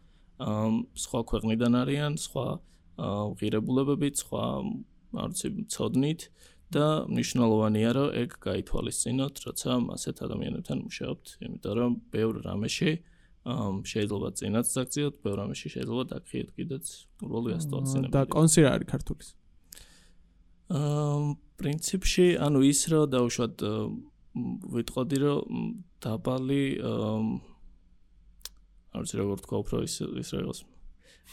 აა 0.44 0.68
სხვა 1.04 1.20
ქვეყნიდან 1.32 1.74
არიან, 1.84 2.14
სხვა 2.20 2.46
ღირებულებებით, 3.40 4.16
სხვა 4.24 4.44
არ 5.24 5.30
ვიცი, 5.32 5.48
ცოდნით 5.72 6.22
და 6.74 6.88
მნიშვნელოვანია, 7.10 7.90
რომ 7.98 8.08
ეგ 8.22 8.30
გაითვალისწინოთ, 8.44 9.36
როცა 9.46 9.72
ასეთ 9.96 10.16
ადამიანებთან 10.26 10.78
მუშაობთ, 10.88 11.26
იმიტომ 11.46 11.74
რომ 11.80 11.92
ბევრ 12.14 12.34
რამეში 12.48 12.92
შეიძლება 13.92 14.28
წინაც 14.40 14.66
ზაგზიოთ, 14.72 15.16
ბევრ 15.24 15.36
რამეში 15.44 15.68
შეიძლება 15.76 16.04
დაგხიეთ 16.14 16.50
კიდეც 16.56 16.86
როლი 17.28 17.52
ასტოცინები. 17.60 18.12
და 18.16 18.22
კონსერნი 18.32 18.70
არის 18.72 18.88
ქართულის. 18.88 19.30
აა 20.72 21.36
პრინციპში, 21.60 22.28
ანუ 22.40 22.60
ის 22.72 22.80
რომ 22.92 23.04
დაუშვათ 23.14 23.56
ვიტყოდი 24.74 25.18
რომ 25.24 25.44
დაბალი 26.02 26.64
აა 26.80 27.20
არ 28.94 29.02
ვიცი 29.04 29.16
როგორ 29.20 29.38
თქვა 29.44 29.58
უფრო 29.60 29.78
ის 29.84 29.96
ის 30.24 30.30
რა 30.34 30.40
იყოს. 30.48 30.60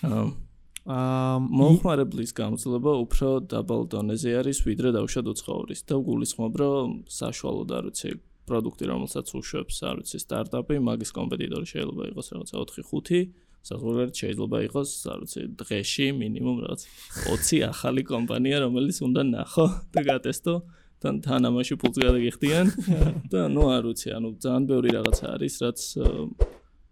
აა 0.04 0.49
მოხმარებლის 0.86 2.32
გამძლება 2.36 2.92
უფრო 3.04 3.28
დაბალ 3.52 3.84
დონეზე 3.92 4.32
არის 4.40 4.64
ვიდრე 4.64 4.94
დაუშვათ 4.96 5.26
უცხოურის 5.34 5.80
და 5.84 6.00
გულისხმობ 6.08 6.54
რომ 6.62 6.88
საშუალოდ 7.20 7.70
არ 7.76 7.84
ვიცი 7.90 8.10
პროდუქტი 8.48 8.84
რომელსაც 8.90 9.26
უშვებს 9.36 9.76
არ 9.90 10.00
ვიცი 10.00 10.18
სტარტაპი 10.24 10.80
მაგის 10.88 11.10
კომპეტიტორი 11.20 11.66
შეიძლება 11.68 12.02
იყოს 12.10 12.26
რაღაცა 12.32 12.54
4-5 12.64 13.50
საზღვარგარეთ 13.60 14.16
შეიძლება 14.16 14.58
იყოს, 14.66 14.90
არ 15.12 15.18
ვიცი, 15.20 15.40
დღეში 15.60 16.06
მინიმუმ 16.16 16.56
რაღაც 16.64 16.82
20 17.28 17.64
ახალი 17.68 18.02
კომპანია, 18.08 18.56
რომელიც 18.64 18.96
უნდა 19.04 19.22
ნახო 19.36 19.66
და 19.92 20.00
გატესტო. 20.08 20.54
თან 21.00 21.16
თანამაში 21.24 21.74
ფულს 21.80 21.96
გადაგიხდიან. 22.00 22.66
და 23.32 23.40
ნუ 23.52 23.62
არ 23.76 23.84
ვიცი, 23.88 24.08
ანუ 24.16 24.28
ძალიან 24.40 24.64
ბევრი 24.68 24.90
რაღაცა 24.96 25.26
არის, 25.36 25.54
რაც 25.64 25.78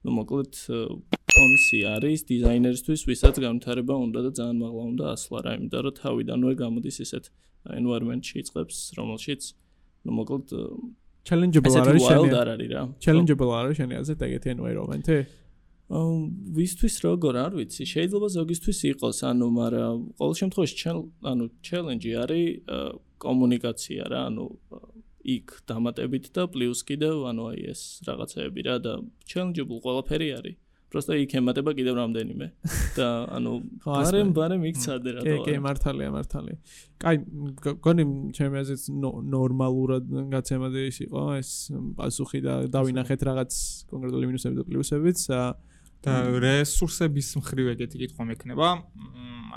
ნუ 0.04 0.11
მოკლედ 0.18 0.52
კონსი 1.38 1.78
არის 1.94 2.20
დიზაინერისთვის, 2.28 3.00
ვისაც 3.08 3.34
განვითარება 3.42 3.94
უნდა 3.98 4.20
და 4.26 4.30
ძალიან 4.38 4.56
მაღლა 4.62 4.84
უნდა 4.92 5.04
ასვლა 5.14 5.38
რა, 5.44 5.50
იმიტომ 5.58 5.82
რომ 5.87 5.94
თავიდანვე 6.02 6.52
გამოდის 6.62 6.96
ისეთ 7.04 7.24
environment-ში 7.78 8.34
იწყებს, 8.42 8.76
რომელშიც 8.98 9.42
ნუ 10.06 10.12
მოკლედ 10.18 10.46
challengeable 11.28 11.74
არის 11.82 12.02
შენი. 12.08 12.28
challengeable 13.04 13.52
არის 13.58 13.74
შენი 13.80 13.94
აზრით 14.00 14.20
ეგეთი 14.28 14.48
environment-ი? 14.56 15.18
ვისთვის 15.88 16.94
როგორ 17.00 17.34
არ 17.48 17.52
ვიცი 17.58 17.84
შეიძლება 17.88 18.28
ზოგისთვის 18.37 18.78
იყოს 18.92 19.18
ანუ 19.24 19.46
მაგრამ 19.56 19.96
ყოველ 20.20 20.34
შემთხვევაში 20.40 20.76
ანუ 21.32 21.44
ჩელენჯი 21.64 22.11
არის 22.22 22.44
კომუნიკაცია 23.24 24.02
რა 24.12 24.20
ანუ 24.28 24.46
იქ 25.28 25.56
დამატებით 25.69 26.26
და 26.36 26.47
პლუს 26.52 26.84
კიდევ 26.88 27.23
ანუ 27.32 27.43
აი 27.54 27.62
ეს 27.73 27.82
რაღაცეები 28.08 28.62
რა 28.67 28.76
და 28.84 28.93
ჩელენჯებულ 29.32 29.80
ყველაფერი 29.86 30.30
არის 30.39 30.58
просто 30.93 31.15
იქ 31.17 31.32
ემატება 31.39 31.71
კიდევ 31.73 31.95
რამდენიმე 31.97 32.47
და 32.97 33.08
ანუ 33.38 33.52
ბარემ 33.86 34.34
ბარემ 34.38 34.65
იქცადე 34.69 35.13
რა 35.15 35.21
და 35.26 35.26
კი 35.26 35.38
კი 35.47 35.56
მართალია 35.65 36.10
მართალია. 36.13 36.58
კაი 37.02 37.17
გონი 37.88 38.06
ჩემი 38.38 38.62
აზრით 38.62 38.84
ნორმალურად 39.34 40.13
გაცემადი 40.36 40.84
ის 40.91 40.97
იყო 41.08 41.23
ეს 41.39 41.52
პასუხი 41.97 42.39
და 42.45 42.54
დავინახეთ 42.76 43.26
რაღაც 43.30 43.52
კონკრეტული 43.89 44.30
მინუსები 44.34 44.56
და 44.62 44.67
პლუსებიც 44.69 45.19
და 46.04 46.14
რესურსების 46.44 47.28
მხრივ 47.40 47.66
ეგეთი 47.74 47.96
კითხვა 48.02 48.24
მექნება. 48.30 48.68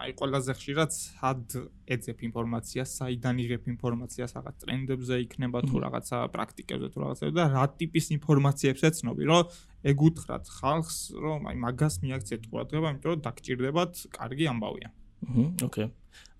აი 0.01 0.13
ყველაზე 0.17 0.53
ხშირად 0.57 0.91
სად 0.95 1.53
ეძებ 1.93 2.19
ინფორმაციას, 2.25 2.89
საიდან 2.97 3.35
იღებ 3.43 3.67
ინფორმაციას, 3.75 4.33
რაღაც 4.33 4.55
ტრენდებზე 4.63 5.15
იქნება 5.25 5.59
თუ 5.69 5.75
რაღაცა 5.85 6.17
პრაქტიკებზე 6.33 6.87
თუ 6.89 6.97
რაღაცა 7.03 7.29
და 7.37 7.45
რა 7.53 7.65
ტიპის 7.77 8.05
ინფორმაციებს 8.17 8.81
ეცნობი, 8.89 9.23
რომ 9.29 9.43
ეგ 9.91 9.97
უთხრათ 10.07 10.45
ხალხს, 10.57 10.97
რომ 11.21 11.39
აი 11.51 11.55
მაგას 11.65 11.95
მიაქციეთ 12.01 12.41
ყურადღება, 12.49 12.87
იმიტომ 12.95 13.09
რომ 13.13 13.21
დაგჭირდებათ 13.29 13.93
კარგი 14.17 14.45
ამბავია. 14.49 14.89
აჰა, 15.21 15.45
ოკეი. 15.69 15.87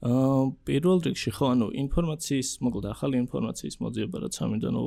აა 0.02 0.42
პირველ 0.66 0.98
რიგში 1.06 1.32
ხო 1.38 1.46
ანუ 1.54 1.68
ინფორმაციის, 1.86 2.50
მოკლედ 2.66 2.86
ახალი 2.90 3.16
ინფორმაციის 3.22 3.76
მოძიება 3.78 4.18
რაც 4.26 4.36
ამიდანო 4.42 4.82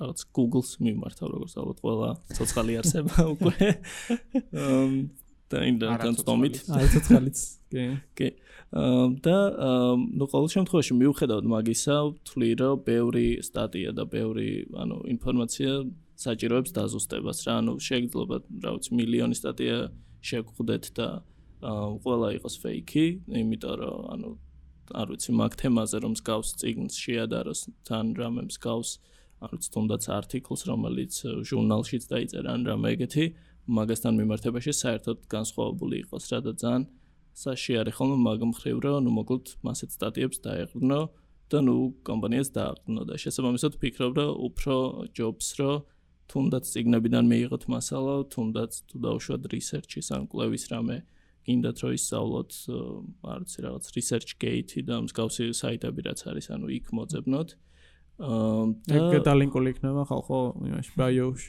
რაღაც 0.00 0.20
Google-ს 0.32 0.78
მიმართავ 0.80 1.28
როგორც 1.36 1.52
ალბათ 1.60 1.78
ყველა 1.84 2.08
ცოცხალი 2.36 2.72
არსება 2.80 3.16
უკვე. 3.34 3.68
აა 4.56 4.86
და 5.52 5.58
ინტერნეტთან 5.68 6.14
სტომით. 6.16 6.56
აი 6.72 6.86
ცოცხალიც. 6.96 7.38
კი. 7.72 7.84
კი. 8.16 8.28
აა 8.72 9.02
და 9.26 9.36
ნუ 10.16 10.24
ყოველ 10.32 10.48
შემთხვევაში 10.56 10.94
მიუხედავად 10.96 11.46
მაგისა, 11.52 11.96
ვთვლი 12.08 12.50
რომ 12.62 12.80
ბევრი 12.88 13.28
სტატია 13.44 13.90
და 13.92 14.04
ბევრი 14.08 14.48
ანუ 14.72 14.96
ინფორმაცია 15.12 15.70
საჭიროებს 16.24 16.70
დაზუსტებას 16.72 17.38
რა. 17.44 17.52
ანუ 17.60 17.72
შეიძლება 17.76 18.36
რა 18.64 18.70
ვიცი 18.76 18.90
მილიონი 18.96 19.36
სტატია 19.36 19.76
შეგხვდეთ 20.24 20.84
და 20.96 21.08
აა 21.60 21.86
ყველა 22.00 22.28
იყოს 22.40 22.54
ფეიქი, 22.64 23.06
იმიტომ 23.28 23.74
რომ 23.82 24.00
ანუ 24.16 24.30
არ 24.92 25.06
ვიცი 25.12 25.30
მაგ 25.36 25.52
თემაზე 25.60 25.96
რომ 26.02 26.12
მსგავს 26.16 26.48
ციგნს 26.60 26.94
შეადაროს 27.04 27.60
თან 27.86 28.06
რამე 28.18 28.42
მსგავს 28.48 28.90
აა 28.98 29.12
არ 29.42 29.50
ვიცი 29.54 29.70
თუნდაც 29.74 30.04
არტიკლს 30.16 30.62
რომელიც 30.70 31.14
ჟურნალშიც 31.50 32.04
დაიწერა 32.12 32.50
ან 32.56 32.62
რამე 32.70 32.88
ეგეთი 32.94 33.24
მაგასთან 33.78 34.14
მიმართებაში 34.20 34.72
საერთოდ 34.78 35.18
განსხვავებული 35.34 35.96
იყოს 36.02 36.24
რა 36.32 36.38
და 36.46 36.52
ძალიან 36.62 36.82
საში 37.42 37.72
არის 37.82 37.94
ხოლმე 37.98 38.18
მაგ 38.26 38.40
მხრივ 38.52 38.76
რომ 38.84 38.98
ნუ 39.06 39.10
მოკლედ 39.18 39.46
მასეთ 39.66 39.90
სტატიებს 39.96 40.38
დაეღრნო 40.46 41.00
და 41.50 41.58
ნუ 41.66 41.76
კომპანიას 42.08 42.48
დააყნო 42.56 43.02
და 43.08 43.14
შესაბამისად 43.22 43.72
ფიქრობ 43.82 44.12
რომ 44.18 44.30
უფრო 44.48 44.76
ჯობს 45.18 45.48
რომ 45.58 45.82
თუნდაც 46.30 46.64
ციგნებიდან 46.72 47.24
მიიღოთ 47.32 47.64
მასალა 47.74 48.14
თუნდაც 48.34 48.72
თუ 48.88 48.96
დაუშვათ 49.06 49.42
რისერჩის 49.52 50.08
ან 50.16 50.22
კვლევის 50.30 50.64
რამე 50.72 50.96
გინდათ 51.46 51.76
რომ 51.82 51.92
ისწავლოთ 51.98 52.52
არ 53.32 53.38
ვიცი 53.42 53.58
რაღაც 53.66 53.84
research 53.96 54.30
gate 54.42 54.74
და 54.86 54.96
მსგავსი 55.06 55.44
საიტები 55.62 56.00
რაც 56.08 56.20
არის 56.30 56.46
ანუ 56.54 56.66
იქ 56.78 56.86
მოძებნოთ. 56.94 57.48
აა 57.52 57.71
და 58.18 59.20
დალინკული 59.26 59.72
იქნება 59.74 60.04
ხალხო 60.10 60.38
იმაში 60.68 60.92
ბაიოში 61.00 61.48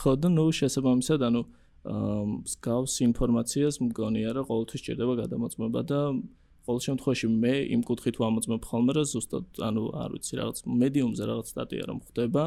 ხო 0.00 0.12
და 0.20 0.28
ნუ 0.36 0.44
შესაბამისად 0.60 1.20
ანუ 1.28 1.42
მსგავს 1.84 2.94
ინფორმაციას 3.08 3.80
მგონია 3.84 4.30
რომ 4.36 4.44
ყოველთვის 4.50 4.84
ჭირდება 4.84 5.14
გადამოწმება 5.24 5.80
და 5.88 6.00
ყოველ 6.64 6.80
შემთხვევაში 6.86 7.28
მე 7.44 7.54
იმ 7.76 7.82
კუთხით 7.88 8.16
ვამოწმებ 8.20 8.62
ხოლმე 8.68 8.92
რომ 8.96 9.06
ზუსტად 9.12 9.46
ანუ 9.68 9.82
არ 10.04 10.10
ვიცი 10.16 10.34
რაღაც 10.40 10.58
მედიუმზე 10.80 11.24
რაღაც 11.28 11.46
სტატია 11.52 11.84
რომ 11.90 11.98
ხდება 12.08 12.44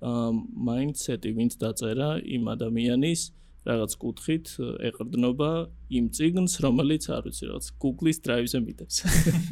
მაინდსეტი 0.00 1.30
ვინც 1.36 1.52
დაწერა 1.60 2.08
იმ 2.24 2.44
ადამიანის 2.56 3.20
რაღაც 3.68 3.92
კუთხით 4.00 4.46
ეყრდნობა 4.88 5.50
იმ 5.92 6.06
ციგნს, 6.16 6.52
რომელიც 6.64 7.04
არ 7.12 7.26
ვიცი, 7.28 7.44
რაღაც 7.50 7.66
Google-ის 7.82 8.18
Drive-ზე 8.24 8.58
მიდევს. 8.64 8.96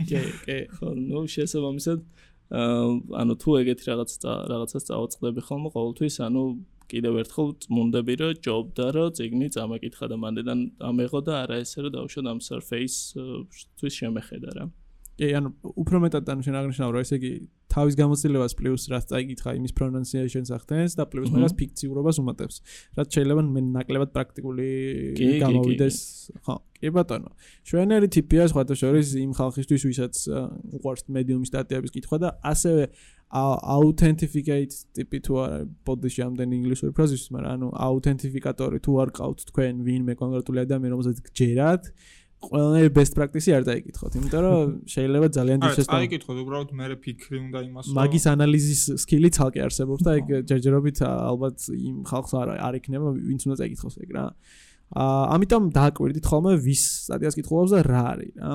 კი, 0.08 0.20
კი, 0.48 0.56
ხო, 0.78 0.94
ნუ 0.96 1.20
შესაბამისად 1.28 1.98
ანუ 2.48 3.34
თუ 3.42 3.50
ეგეთი 3.60 3.84
რაღაც 3.92 4.10
რაღაცას 4.24 4.88
წავაწყდები 4.88 5.40
ხოლმე 5.48 5.68
ყოველთვის, 5.76 6.14
ანუ 6.24 6.42
კიდევ 6.88 7.20
ერთხელ 7.20 7.48
წმუნდები 7.62 8.14
რომ 8.20 8.32
ჯობდა 8.44 8.86
რომ 8.96 9.08
ციგნი 9.18 9.48
წამეკითხა 9.52 10.06
და 10.08 10.16
მანდედან 10.24 10.58
ამეღო 10.88 11.20
და 11.28 11.32
არა 11.44 11.56
ესე 11.60 11.84
რომ 11.84 11.92
დავუშვათ 11.96 12.26
ამ 12.32 12.38
Surface-თვის 12.48 13.94
შემეხედა 14.00 14.50
რა. 14.56 14.64
კი, 15.18 15.28
ანუ 15.34 15.48
უფრო 15.82 15.96
მეტად 16.06 16.30
ანუ 16.32 16.42
შენ 16.46 16.56
აღნიშნავ 16.62 16.90
რომ 16.94 17.02
ესე 17.04 17.16
იგი 17.18 17.32
თავის 17.68 17.94
გამოცდილებას 17.98 18.54
პლუს 18.58 18.82
რაც 18.92 19.04
წაიკითხა 19.10 19.50
იმის 19.58 19.72
pronunciation-ს 19.78 20.50
ახდენს 20.56 20.92
და 20.94 21.04
პლუს 21.10 21.28
მაგას 21.34 21.54
ფიქციურობას 21.58 22.16
უმატებს. 22.22 22.56
რაც 22.96 23.08
შეიძლება 23.18 23.42
მე 23.44 23.60
ნაკლებად 23.76 24.10
პრაქტიკული 24.14 24.68
გამოვიდეს. 25.42 25.96
ხო, 26.46 26.54
კი 26.78 26.92
ბატონო. 26.94 27.30
შვენერი 27.66 28.08
ტიპია 28.14 28.46
სხვათა 28.50 28.74
შორის 28.78 29.14
იმ 29.18 29.32
ხალხისთვის, 29.38 29.82
ვისაც 29.88 30.14
უყვარს 30.78 31.08
medium-ის 31.10 31.50
სტატიების 31.50 31.94
კითხვა 31.94 32.16
და 32.22 32.28
ასევე 32.52 32.84
authenticate 33.28 34.72
ტიპი 34.96 35.18
თუ 35.26 35.34
არა 35.42 35.58
პოდიში 35.84 36.22
ამდენ 36.24 36.54
ინგლისური 36.58 36.94
ფრაზის, 36.96 37.26
მაგრამ 37.34 37.50
ანუ 37.58 37.68
authenticatory 37.76 38.78
თუ 38.80 38.92
არ 39.04 39.10
ყავთ 39.18 39.44
თქვენ 39.50 39.82
ვინმე 39.84 40.14
კონკრეტული 40.16 40.64
ადამიანი, 40.64 40.92
რომელსაც 40.96 41.20
გჯერათ, 41.28 41.92
ყველანაირი 42.38 42.90
best 42.94 43.18
practice-ი 43.18 43.52
არ 43.58 43.64
დაიკითხოთ, 43.66 44.12
იმიტომ 44.16 44.42
რომ 44.46 44.74
შეიძლება 44.94 45.28
ძალიან 45.36 45.58
დიდი 45.58 45.82
აი, 45.82 45.86
დაიკითხოთ, 45.98 46.36
უბრალოდ 46.46 46.70
მე 46.78 46.86
ფიქრი 47.02 47.38
უნდა 47.42 47.58
იმას, 47.66 47.84
რომ 47.90 47.98
მაგის 47.98 48.24
ანალიზის 48.32 48.82
სკილი 49.02 49.30
თალკე 49.34 49.60
არსებობს 49.66 50.02
და 50.06 50.10
ეგ 50.22 50.26
ჯერჯერობით 50.48 50.98
ალბათ 51.02 51.58
იმ 51.74 51.96
ხალხს 52.06 52.32
არ 52.38 52.48
არ 52.62 52.74
იქნება, 52.78 53.08
ვინც 53.28 53.42
უნდა 53.42 53.56
დაიკითხოს 53.58 53.96
ეგ 54.06 54.10
რა. 54.14 54.24
აა, 54.30 54.67
ამიტომ 54.96 55.68
დააკვირდით 55.76 56.24
ხოლმე 56.24 56.54
ვის 56.64 56.82
სტატიას 57.08 57.36
კითხულობს 57.36 57.72
და 57.76 57.80
რა 57.84 58.04
არის 58.08 58.32
რა. 58.40 58.52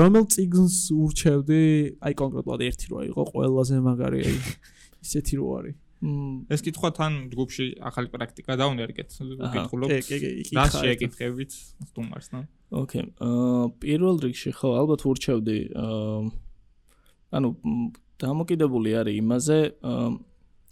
რომელ 0.00 0.24
ციგნს 0.32 0.76
urჩევდი, 0.96 1.60
აი 2.00 2.12
კონკრეტულად 2.16 2.60
ერთი 2.64 2.86
რო 2.88 3.02
იყო 3.12 3.22
ყველაზე 3.28 3.76
მაგარი, 3.84 4.20
აი 4.24 4.36
ისეთი 5.04 5.34
რო 5.36 5.48
არის. 5.60 5.76
ეს 6.48 6.60
კითხვა 6.62 6.88
თან 6.94 7.12
ჯგუფში 7.34 7.64
ახალი 7.84 8.08
პრაქტიკა 8.14 8.52
დაუნერგეთ 8.54 9.08
ვიკითხულობ. 9.18 9.88
კი, 9.92 10.16
კი, 10.22 10.30
კი. 10.46 10.54
რა 10.56 10.64
შეეკითხებით 10.72 11.52
სტუმარს, 11.90 12.28
ნო? 12.32 12.40
ოკეი. 12.70 13.04
აა 13.18 13.64
პირველ 13.82 14.16
რიგში 14.24 14.50
ხო, 14.54 14.68
ალბათ 14.78 15.04
ურჩევდი 15.04 15.58
აა 15.74 16.20
ანუ 17.34 17.48
დამოკიდებული 18.22 18.90
არის 18.94 19.14
იმაზე, 19.20 19.58
აა 19.84 20.08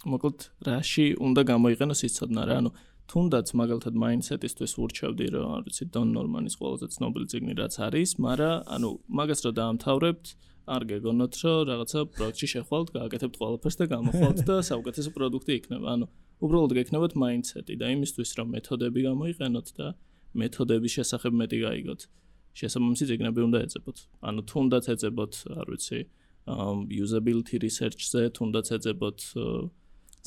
მოკლედ 0.07 0.39
რაში 0.63 1.05
უნდა 1.19 1.41
გამოიყენო 1.51 1.93
სიცოდნა 2.01 2.41
რა, 2.47 2.55
ანუ 2.63 2.71
თუნდაც 3.07 3.47
მაგალითად 3.55 3.95
mindset-ისთვის 4.03 4.73
ურჩევდი 4.83 5.25
რომ 5.31 5.51
არ 5.55 5.61
ვიცი 5.67 5.85
დონ 5.95 6.09
ნორმანის 6.17 6.55
ყველაზე 6.59 6.87
ცნობილი 6.95 7.27
ციგნი 7.31 7.53
რაც 7.55 7.75
არის, 7.87 8.09
მაგრამ 8.19 8.55
ანუ 8.75 8.89
მაგას 9.19 9.39
რო 9.47 9.51
დაამთავრებთ, 9.59 10.25
არ 10.67 10.81
გეგონოთ 10.91 11.33
რომ 11.43 11.59
რაღაცა 11.71 11.99
პროექტში 12.17 12.47
შეხვალთ, 12.53 12.87
გააკეთებთ 12.97 13.35
ყველაფერს 13.39 13.77
და 13.79 13.85
გამოხვალთ 13.95 14.39
და 14.49 14.55
საუკეთესო 14.69 15.09
პროდუქტი 15.15 15.53
იქნება. 15.59 15.87
ანუ 15.95 16.05
უბრალოდ 16.43 16.71
გექნებათ 16.77 17.13
mindset-ი 17.23 17.75
და 17.79 17.87
იმისთვის 17.95 18.29
რომ 18.37 18.47
მეთოდები 18.55 18.99
გამოიყენოთ 19.07 19.67
და 19.79 19.87
მეთოდების 20.35 20.91
შესახებ 20.97 21.31
მეტი 21.39 21.57
გაიგოთ. 21.63 22.01
შესაბამისი 22.59 23.03
ციგნები 23.07 23.41
უნდა 23.47 23.57
ეძებოთ. 23.65 23.97
ანუ 24.27 24.41
თუნდაც 24.51 24.85
ეძებოთ, 24.93 25.33
არ 25.55 25.67
ვიცი, 25.71 25.99
usability 27.03 27.55
research-ზე, 27.63 28.21
თუნდაც 28.35 28.67
ეძებოთ 28.75 29.19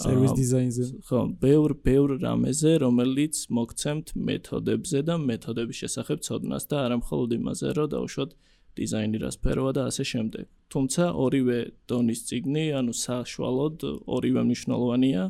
service 0.04 0.34
design-ზე. 0.42 0.84
ხო, 1.08 1.20
ბევრ 1.44 1.70
ბევრ 1.86 2.08
რამეზე, 2.24 2.72
რომელიც 2.84 3.34
მოგცემთ 3.56 4.06
მეთოდებზე 4.28 4.98
და 5.08 5.14
მეთოდების 5.28 5.76
შესახებ 5.82 6.18
ცოდნას 6.26 6.64
და 6.70 6.76
არა 6.86 6.96
მხოლოდ 7.02 7.30
იმაზე, 7.38 7.66
რომ 7.76 7.86
დავუშვათ 7.94 8.30
დიზაინი 8.78 9.18
რა 9.22 9.30
სფეროა 9.36 9.70
და 9.76 9.82
ასე 9.90 10.04
შემდეგ. 10.12 10.44
თუმცა 10.72 11.04
ორივე 11.24 11.58
დონის 11.90 12.20
ციგნი, 12.28 12.64
ანუ 12.78 12.92
საშუალოდ 13.06 13.76
ორივე 14.16 14.40
მნიშვნელოვანია 14.46 15.22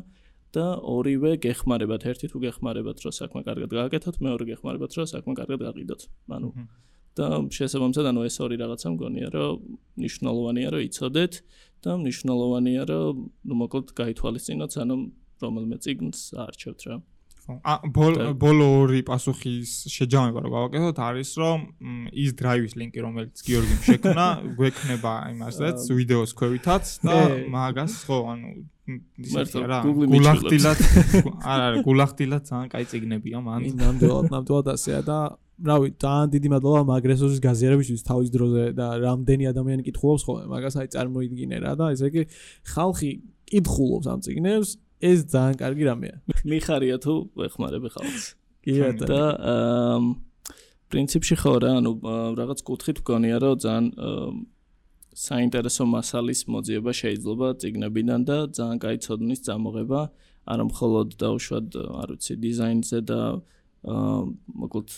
და 0.55 0.67
ორივე 0.95 1.31
გეხმარებათ. 1.45 2.01
ერთი 2.11 2.27
თუ 2.31 2.37
გეხმარებათ, 2.45 2.97
რომ 3.03 3.13
საქმე 3.21 3.41
კარგად 3.47 3.69
გააკეთოთ, 3.77 4.15
მეორე 4.25 4.43
გეხმარებათ, 4.51 4.91
რომ 4.97 5.05
საქმე 5.15 5.33
კარგად 5.39 5.59
გაყიდოთ. 5.67 6.01
ანუ 6.35 6.49
და 7.11 7.27
შესაბამისად, 7.51 8.05
ანუ 8.07 8.21
ეს 8.23 8.35
ორი 8.39 8.55
რაღაცა 8.61 8.87
მგონია, 8.95 9.27
რომ 9.35 9.51
მნიშვნელოვანია, 9.99 10.67
რომ 10.71 10.81
იცოდეთ 10.87 11.33
და 11.85 11.91
მნიშვნელოვანია, 12.01 12.83
რომ 12.91 13.23
ნუ 13.47 13.53
მოკლედ 13.61 13.95
გაითვალისწინოთ, 14.01 14.71
ანუ 14.85 14.95
რომელიმე 15.41 15.77
ციგნს 15.81 16.19
არჩევთ 16.45 16.81
რა. 16.89 16.95
ხო. 17.41 17.57
ა 17.65 17.73
ბოლო 18.37 18.65
ორი 18.85 19.01
პასუხის 19.05 19.89
შეჯამება 19.89 20.39
რომ 20.45 20.51
გავაკეთოთ 20.55 20.97
არის 21.01 21.31
რომ 21.41 21.59
ის 22.13 22.29
დრაივის 22.37 22.73
ლინკი 22.77 22.99
რომელიც 23.05 23.35
გიორგიმ 23.47 23.79
შექმნა 23.87 24.27
გვექნება 24.59 25.13
იმასაც 25.33 25.77
ვიდეოს 25.89 26.31
ქვევითაც 26.37 26.85
და 27.01 27.17
მაგას 27.49 27.93
ხო 28.05 28.17
ანუ 28.33 28.49
ისეთი 29.25 29.63
რა 29.71 29.79
გულახდილად 29.89 30.79
არა 31.51 31.63
არა 31.71 31.83
გულახდილად 31.87 32.43
ძალიან 32.49 32.69
კაი 32.73 32.85
ციგნებია 32.93 33.41
მან 33.41 33.67
ნამდვილად 33.81 34.29
ნამდვილად 34.35 34.67
ასეა 34.77 35.01
და 35.09 35.19
რავი 35.69 35.87
ძალიან 36.01 36.27
დიდი 36.35 36.49
მადლობა 36.53 36.81
მაგრესოსის 36.89 37.41
გაზიარებისთვის 37.45 38.01
თავის 38.09 38.29
დროზე 38.35 38.63
და 38.77 38.87
რამდენი 39.05 39.45
ადამიანი 39.51 39.83
კითხულობს 39.87 40.23
ხოლმე 40.27 40.45
მაგას 40.51 40.75
აი 40.81 40.87
წარმოიდგინე 40.95 41.57
რა 41.65 41.73
და 41.79 41.85
ესე 41.93 42.05
იგი 42.11 42.23
ხალხი 42.73 43.11
კითხულობს 43.51 44.05
ამ 44.11 44.19
ციგნებს 44.25 44.69
ეს 45.01 45.19
ძალიან 45.33 45.55
კარგი 45.57 45.83
რამეა. 45.89 46.15
მიხარია 46.45 46.97
თუ 47.01 47.13
ეხმარები 47.49 47.89
ხალხს. 47.89 48.25
კი 48.61 48.73
ბატონო. 48.77 49.07
და 49.09 49.21
აა 49.41 49.97
პრინციპში 50.91 51.35
ხო 51.41 51.53
რა, 51.63 51.71
ანუ 51.81 51.91
რაღაც 52.37 52.59
კუთხით 52.67 52.97
მგონია 53.01 53.37
რომ 53.41 53.55
ძალიან 53.63 53.85
საინტერესო 55.11 55.83
მასალის 55.91 56.41
მოძიება 56.51 56.91
შეიძლება 57.01 57.47
ციგნებიდან 57.61 58.21
და 58.27 58.37
ძალიან 58.57 58.77
კაი 58.83 58.97
ცოდნის 59.05 59.39
წამოღება, 59.47 60.01
არა 60.51 60.63
მხოლოდ 60.71 61.07
დაუშვად, 61.21 61.67
არ 62.01 62.09
ვიცი, 62.15 62.33
დიზაინზე 62.43 62.99
და 63.07 63.19
მოკლედ 63.81 64.89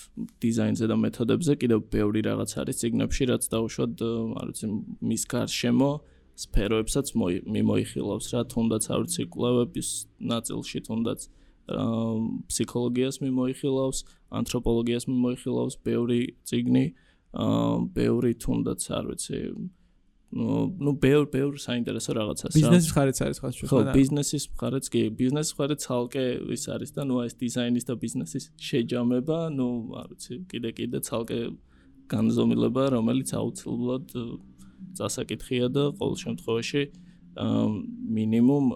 დიზაინზე 0.43 0.86
და 0.91 0.96
მეთოდებზე, 1.00 1.54
კიდევ 1.62 1.80
ბევრი 1.93 2.22
რაღაც 2.28 2.52
არის 2.63 2.82
ციგნებში, 2.84 3.24
რაც 3.32 3.43
დაუშვად, 3.54 3.93
არ 4.41 4.48
ვიცი, 4.52 4.67
მის 5.08 5.24
გარშემო 5.32 5.91
სფეროებსაც 6.34 7.13
მიმოიხილავს 7.15 8.28
რა 8.34 8.41
თუნდაც 8.50 8.84
არ 8.89 9.00
ვიცი 9.06 9.24
კვლევების 9.34 9.89
ნაწილში 10.34 10.80
თუნდაც 10.88 11.28
ფსიქოლოგიას 12.50 13.22
მიმოიხილავს 13.24 14.00
ანთროპოლოგიას 14.39 15.06
მიმოიხილავს 15.12 15.78
ბევრი 15.86 16.22
ციგნი 16.50 16.86
ბევრი 17.93 18.34
თუნდაც 18.43 18.82
არ 18.98 19.06
ვიცი 19.13 19.39
ну 19.54 19.69
ну 20.33 20.92
ბევრ 21.02 21.24
ბევრ 21.33 21.57
საინტერესო 21.57 22.12
რაღაცას 22.18 22.52
რა 22.52 22.59
ბიზნესის 22.61 22.90
მხარეც 22.92 23.18
არის 23.26 23.38
ხო 23.42 23.50
ხო 23.70 23.78
ბიზნესის 23.96 24.44
მხარეც 24.52 24.85
კი 24.92 25.02
ბიზნესის 25.20 25.52
მხარე 25.57 25.76
ცალკე 25.85 26.24
ის 26.57 26.64
არის 26.74 26.90
და 26.96 27.02
ну 27.09 27.22
ეს 27.24 27.35
დიზაინის 27.40 27.88
და 27.88 27.94
ბიზნესის 28.04 28.44
შეჯამება 28.68 29.38
ну 29.57 29.68
არ 30.00 30.07
ვიცი 30.12 30.35
კიდე 30.52 30.70
კიდე 30.78 30.98
ცალკე 31.09 31.40
განზომილება 32.12 32.85
რომელიც 32.96 33.33
აუცილებლად 33.40 34.07
წასაკითხია 35.00 35.66
და 35.72 35.85
ყოველ 35.96 36.16
შემთხვევაში 36.24 36.83
მინიმუმ 37.38 38.66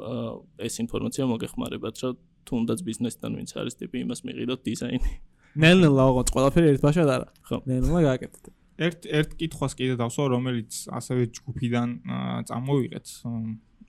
ეს 0.62 0.74
ინფორმაცია 0.84 1.26
მოგეხმარებათ, 1.26 1.96
რომ 2.02 2.16
თუნდაც 2.46 2.78
ბიზნესთან 2.86 3.30
ვინც 3.38 3.50
არის 3.58 3.74
ტიპი 3.80 3.96
იმას 4.06 4.20
მიყიდოთ 4.22 4.60
დიზაინი. 4.62 5.10
ნელ-ნელა 5.62 6.02
აღოთ 6.10 6.28
ყველაფერი 6.34 6.66
ერთბაშად 6.74 7.08
არა. 7.10 7.26
ხო. 7.42 7.56
ნელ-ნელა 7.66 8.00
გააკეთეთ. 8.06 8.44
ერთ 8.77 8.99
ერთ 9.19 9.29
კითხვას 9.41 9.73
კიდე 9.77 9.95
დავსვა, 10.01 10.25
რომელიც 10.37 10.71
ასევე 10.93 11.23
ჯგუფიდან 11.37 11.89
წამოვიღეთ. 12.49 13.07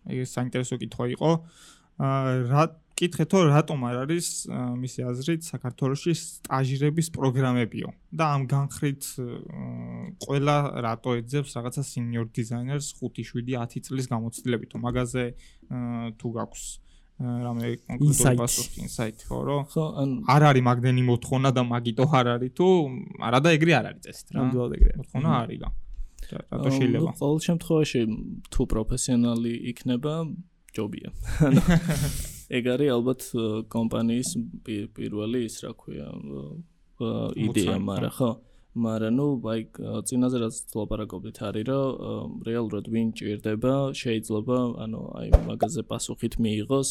ეს 0.08 0.28
საინტერესო 0.32 0.76
კითხვა 0.80 1.04
იყო. 1.14 1.30
აა 1.98 2.24
რა 2.48 2.62
კითხეთო 2.98 3.40
რატომ 3.46 3.84
არ 3.86 3.96
არის 4.02 4.28
მისი 4.50 5.04
აზრით 5.06 5.46
საქართველოსში 5.46 6.14
სტაჟირების 6.18 7.08
პროგრამებიო 7.14 7.90
და 8.18 8.24
ამ 8.34 8.46
განხრით 8.50 9.02
ყველა 10.24 10.56
რატო 10.86 11.14
ეძებს 11.20 11.54
რაღაცა 11.58 11.82
სინიორ 11.90 12.26
დიზაინერს 12.34 12.88
5-7-10 12.98 13.86
წლის 13.86 14.10
გამოცდილებითო 14.14 14.82
მაგაზე 14.82 15.24
თუ 16.18 16.28
გაქვს 16.38 16.64
რამე 17.18 17.68
კონკრეტული 17.82 18.36
პასუხი 18.38 18.78
ინსაიტი 18.86 19.24
ხო 19.26 19.38
რო 19.48 19.56
ხო 19.74 19.84
არ 20.34 20.42
არის 20.48 20.64
მაგდენი 20.68 21.02
მოთხოვნა 21.10 21.50
და 21.56 21.62
მაგიტო 21.72 22.04
არ 22.18 22.26
არის 22.34 22.52
თუ 22.58 22.66
არა 23.28 23.38
და 23.42 23.48
ეგრე 23.58 23.72
არ 23.78 23.86
არის 23.90 24.02
წესით 24.06 24.26
რა. 24.30 24.36
ნამდვილად 24.38 24.72
ეგრეა. 24.78 24.96
მოთხოვნა 25.02 25.30
არის 25.42 25.58
და 25.62 25.68
რატო 26.28 26.70
შეიძლება. 26.78 27.10
ყოველ 27.18 27.38
შემთხვევაში 27.48 28.00
თუ 28.54 28.60
პროფესიონალი 28.72 29.52
იქნება 29.72 30.12
ჯობია. 30.78 31.10
ანუ 31.48 31.62
ეგ 32.58 32.64
არის 32.74 32.88
ალბათ 32.96 33.20
კომპანიის 33.74 34.28
პი- 34.64 34.88
პირველი 34.96 35.40
ის 35.48 35.56
რა 35.64 35.72
ქვია 35.80 36.06
იდეა, 36.98 37.74
მაგრამ 37.78 38.12
ხო 38.18 38.30
მაგრამ 38.84 39.14
ნუ 39.18 39.26
აი 39.52 39.60
წინაზე 40.08 40.38
რაც 40.42 40.56
ლაპარაკობდით 40.78 41.38
არის 41.48 41.64
რომ 41.68 42.34
რეალურად 42.48 42.86
ვინ 42.94 43.08
ჭირდება 43.18 43.74
შეიძლება 44.00 44.58
ანუ 44.84 45.00
აი 45.18 45.28
მაგაზე 45.50 45.82
პასუხით 45.90 46.34
მიიღოს 46.44 46.90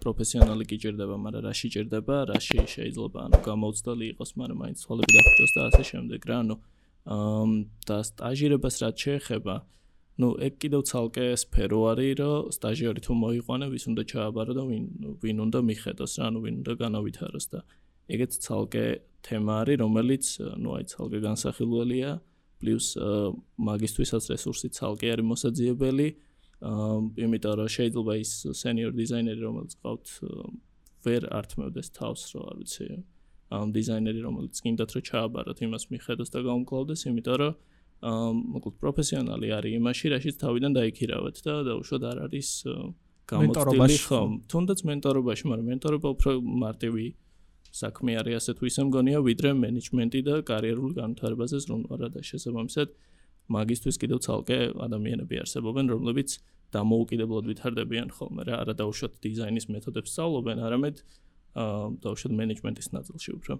პროფესიონალი 0.00 0.64
კი 0.70 0.76
ჭირდება, 0.82 1.16
მაგრამ 1.24 1.44
რაში 1.46 1.68
ჭირდება, 1.74 2.16
რაში 2.32 2.64
შეიძლება 2.74 3.18
ანუ 3.26 3.38
გამოცდალი 3.46 4.04
იყოს, 4.12 4.30
მაგრამ 4.40 4.58
მაინც 4.62 4.78
თვალები 4.84 5.12
დახუჭოს 5.16 5.52
და 5.56 5.60
ასე 5.68 5.82
შემდეგ 5.90 6.20
რა, 6.30 6.36
ანუ 6.44 6.56
ამ 7.16 7.50
და 7.88 7.98
სტაჟირებას 8.08 8.76
რაც 8.82 8.96
შეეხება, 9.04 9.54
ну 10.20 10.28
ეგ 10.46 10.54
კიდევ 10.62 10.80
ცალკე 10.90 11.26
სფერო 11.42 11.80
არის, 11.92 12.12
რომ 12.20 12.48
სტაჟიორი 12.56 13.00
თუ 13.06 13.12
მოიყვანე, 13.24 13.66
ვის 13.72 13.84
უნდა 13.90 14.02
ჩააბარო 14.10 14.52
და 14.58 14.62
ვინ 14.70 14.84
ვინ 15.22 15.36
უნდა 15.46 15.58
მიხედოს 15.68 16.12
რა, 16.16 16.24
ანუ 16.28 16.38
ვინ 16.44 16.54
უნდა 16.64 16.72
განავითაროს 16.84 17.46
და 17.52 17.60
აა 17.60 17.89
ეგეც 18.16 18.32
ცალკე 18.44 18.86
თემა 19.26 19.54
არის 19.62 19.76
რომელიც 19.84 20.24
ну 20.62 20.74
აი 20.76 20.84
ცალკე 20.92 21.18
განსახილველია 21.28 22.10
პლუს 22.60 22.86
მაგისთვისაც 23.68 24.24
რესურსი 24.32 24.68
ცალკე 24.76 25.06
არის 25.14 25.26
მოსაძიებელი. 25.32 26.08
აა 26.60 26.96
იმიტომ 27.24 27.54
რომ 27.56 27.68
შეიძლება 27.72 28.12
ის 28.20 28.32
სენიორ 28.60 28.92
დიზაინერი 29.00 29.40
რომელიც 29.48 29.72
ყავთ 29.80 30.06
აა, 30.28 30.48
ვერ 31.08 31.22
ართმევდეს 31.40 31.88
თავს 31.96 32.22
რო 32.36 32.40
არ 32.52 32.56
ვიცი 32.60 32.88
ამ 33.56 33.68
დიზაინერი 33.76 34.20
რომელიც 34.28 34.54
გინდათ 34.64 34.90
რომ 34.94 35.04
ჩააბაროთ 35.08 35.58
იმას 35.64 35.84
მიხედოს 35.92 36.28
და 36.34 36.40
გაუმკლავდეს 36.44 37.00
იმიტომ 37.08 37.36
რომ 37.40 37.54
აა 38.10 38.28
მოკლედ 38.60 38.76
პროფესიონალი 38.82 39.48
არის 39.56 39.72
იმაში 39.80 40.06
რაშიც 40.12 40.36
თავიდან 40.44 40.72
დაიქირავეთ 40.76 41.36
და 41.48 41.54
დაუშვათ 41.68 42.02
არ 42.10 42.18
არის 42.28 42.48
გამოცდილი 43.32 43.98
ხო 44.04 44.20
თუნდაც 44.52 44.78
მენტორობაში 44.90 45.44
მაგრამ 45.50 45.66
მენტორობა 45.72 46.08
უფრო 46.16 46.30
მარტივი 46.64 47.06
საქმე 47.70 48.16
არის 48.20 48.36
ასე 48.40 48.52
თუ 48.58 48.66
ისე 48.70 48.82
მგონია 48.88 49.18
ვიდრე 49.26 49.50
მენეჯმენტი 49.62 50.20
და 50.26 50.34
კარიერულ 50.50 50.92
განვითარებაზე 50.98 51.56
ზრუნვა 51.64 51.96
და 52.02 52.22
შესაბამისად 52.30 52.88
მაგისტვის 53.50 53.96
კიდევ 54.02 54.18
ცალკე 54.26 54.58
ადამიანები 54.86 55.40
არსებობენ 55.42 55.86
რომლებიც 55.94 56.30
დამოუკიდებლად 56.74 57.44
ვითარდებიან 57.50 58.08
ხოლმე 58.14 58.42
რა 58.46 58.54
არა 58.62 58.74
დაუშვათ 58.78 59.18
დიზაინის 59.26 59.66
მეთოდებს 59.74 60.10
სწავლობენ 60.14 60.58
არამედ 60.66 61.02
აა 61.62 61.86
დაუშვათ 62.04 62.32
მენეჯმენტის 62.40 62.88
ნაწილში 62.94 63.30
უფრო 63.38 63.58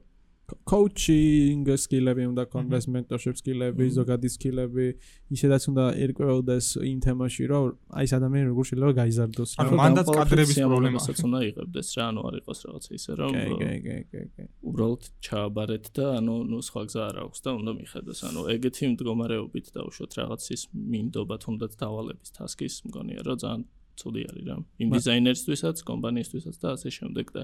coaching 0.71 1.65
skills-ები 1.85 2.25
უნდა 2.33 2.45
კონდეს, 2.53 2.85
mentorship 2.95 3.37
skills-ები, 3.41 3.85
Mhm. 3.87 3.95
ზოგადი 3.99 4.29
skills-ები, 4.37 4.87
ისედაც 5.35 5.63
უნდა 5.71 5.85
ერკვეოდეს 6.05 6.67
იმ 6.91 6.99
თემაში, 7.07 7.45
რომ 7.51 7.65
აი 7.99 8.05
ეს 8.07 8.13
ადამიანი 8.19 8.47
როგორ 8.51 8.65
შეიძლება 8.71 8.93
გაიზარდოს 9.01 9.51
რა. 9.57 9.61
ანუ 9.65 9.71
მანდაც 9.81 10.07
კადრების 10.19 10.57
პრობლემასაც 10.71 11.19
უნდა 11.27 11.39
იღებდეს 11.51 11.89
რა 11.97 12.05
ანუ 12.11 12.21
არ 12.29 12.35
იყოს 12.41 12.59
რაღაცა 12.67 12.91
ისე 12.99 13.13
რომ 13.21 13.33
კი, 13.35 13.45
კი, 13.61 13.71
კი, 13.87 13.97
კი, 14.11 14.21
კი. 14.37 14.45
უბრალოდ 14.69 15.03
ჩააბარეთ 15.27 15.85
და 15.97 16.05
ანუ 16.19 16.35
ნუ 16.51 16.59
სხვა 16.69 16.83
გზა 16.89 17.03
არ 17.11 17.17
აქვს 17.25 17.41
და 17.45 17.51
უნდა 17.61 17.73
მიხედოს. 17.81 18.19
ანუ 18.29 18.41
ეგეთი 18.55 18.85
მდგომარეობით 18.93 19.67
დაუშვოთ 19.77 20.13
რაღაცის 20.21 20.63
მინდობა 20.75 21.37
თუნდაც 21.45 21.73
დავალების 21.83 22.31
task-ის 22.37 22.75
მგონია 22.89 23.21
რომ 23.27 23.37
ძალიან 23.43 23.63
ცუდი 24.01 24.23
არის 24.31 24.45
რა. 24.49 24.57
იმ 24.81 24.89
დიზაინერისთვისაც, 24.97 25.77
კომპანიისთვისაც 25.91 26.57
და 26.63 26.69
ასე 26.77 26.89
შემდეგ 26.99 27.27
და 27.37 27.43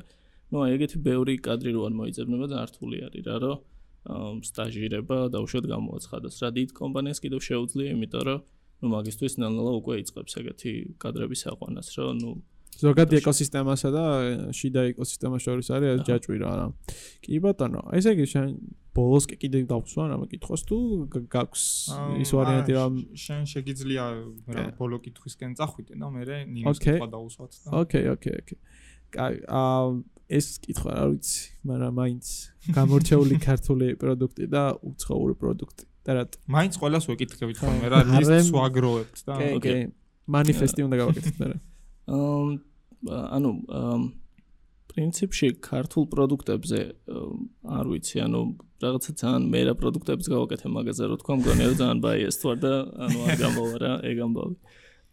ნუ 0.53 0.57
აი 0.67 0.71
ეგეთი 0.77 0.99
ბევრი 1.03 1.35
კადრი 1.43 1.71
რო 1.75 1.81
არ 1.89 1.95
მოიძებნება 2.01 2.47
და 2.53 2.59
რთული 2.71 2.99
არის 3.07 3.25
რა 3.27 3.37
რომ 3.43 3.59
ამ, 4.07 4.39
სტაჟირება 4.47 5.19
დაუშვოთ 5.35 5.65
გამოაცხადოს. 5.67 6.37
რა 6.43 6.51
დიდ 6.55 6.71
კომპანიას 6.79 7.19
კიდევ 7.23 7.41
შეუძლია, 7.43 7.89
იმიტომ 7.97 8.23
რომ 8.27 8.41
ნუ 8.83 8.87
მაგისტვის 8.93 9.35
ნელ-ნელა 9.43 9.73
უკვე 9.83 9.95
იწყებს 10.05 10.33
ეგეთი 10.41 10.73
კადრების 11.03 11.43
აყვანას, 11.51 11.89
რომ 11.99 12.15
ნუ 12.23 12.31
ზოგადი 12.77 13.17
ბატონო. 13.17 13.23
ეკოსისტემასა 13.25 13.89
და 13.91 14.05
შიდა 14.53 14.81
ეკოსისტემას 14.93 15.43
შორის 15.43 15.67
არის 15.75 16.05
ჯაჭვი 16.07 16.37
რა. 16.45 16.51
რა. 16.61 16.67
კი 17.25 17.39
ბატონო, 17.41 17.83
ესე 17.97 18.13
იგი 18.15 18.27
შენ 18.33 18.47
ბოლოს 18.97 19.25
კი 19.29 19.37
კიდე 19.43 19.59
დავსვა 19.69 20.05
რა 20.13 20.17
მეკითხოს 20.23 20.63
თუ 20.69 20.77
გაქვს 21.33 21.65
ის 22.21 22.31
ვარიანტი 22.37 22.73
რომ 22.77 22.93
შენ 23.17 23.43
შეგიძლია 23.53 24.05
რა 24.57 24.65
ბოლო 24.77 25.01
კითხვისკენ 25.05 25.57
წახვიდე 25.57 25.95
და 26.01 26.07
მე 26.13 26.23
ოკეი. 26.69 27.01
კითხვა 27.01 27.09
დაუსვათ 27.17 27.53
და 27.65 27.69
ოკეი, 27.81 28.07
ოკეი, 28.13 28.35
ოკეი. 28.45 28.59
კაი, 29.13 29.35
აა 29.47 29.85
ეს 30.27 30.47
კითხვა 30.63 30.91
რა 30.97 31.05
ვიცი, 31.13 31.43
მაგრამ 31.71 31.93
მაინც 32.01 32.27
გამორჩეული 32.75 33.37
ქართული 33.49 33.89
პროდუქტი 34.01 34.47
და 34.51 34.63
უცხოური 34.83 35.35
პროდუქტი. 35.39 35.85
და 36.07 36.11
რატო? 36.23 36.37
მაინც 36.47 36.75
ყველას 36.79 37.05
ვეკითხებით 37.11 37.57
ხოლმე 37.63 37.87
რა, 37.91 37.99
ლისტს 38.07 38.51
ვაგროვებთ 38.55 39.19
და 39.27 39.35
ოკეი. 39.59 39.83
манифести 40.27 40.81
უნდა 40.87 40.97
გავაკეთოთ 41.03 41.37
მე 41.43 41.47
რა. 41.51 41.59
ანუ 43.37 43.51
პრინციპში 44.97 45.49
ქართულ 45.61 46.05
პროდუქტებზე 46.09 46.79
არ 47.79 47.87
ვიცი, 47.91 48.17
ანუ 48.27 48.41
რაღაცა 48.81 49.11
ძალიან 49.21 49.43
მე 49.53 49.61
რა 49.67 49.75
პროდუქტებს 49.77 50.27
გავაკეთე 50.33 50.67
მაგაზე 50.73 51.05
რო 51.11 51.17
თქვა, 51.21 51.35
მგონია 51.43 51.67
რომ 51.71 51.77
ძალიან 51.83 51.99
ბაიეს 52.07 52.37
თვარ 52.41 52.57
და 52.65 52.73
ანუ 53.07 53.19
არ 53.27 53.37
გამოვა 53.45 53.77
რა 53.83 53.93
ეგ 54.11 54.19
ამბავი. 54.27 54.57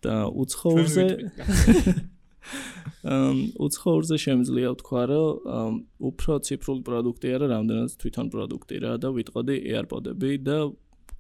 და 0.03 0.15
უცხოურზე 0.27 1.05
უცხოურზე 3.67 4.17
შემიძლია 4.25 4.69
ვთქვა, 4.75 5.03
რომ 5.11 5.73
უფრო 6.09 6.33
ციფრული 6.47 6.81
პროდუქტი 6.87 7.27
არა, 7.37 7.47
რამდენად 7.55 7.97
თვითონ 8.03 8.27
პროდუქტი 8.33 8.75
რა 8.83 8.93
და 9.03 9.09
ვიტყოდი 9.17 9.55
AirPod-ები 9.73 10.31
და 10.47 10.57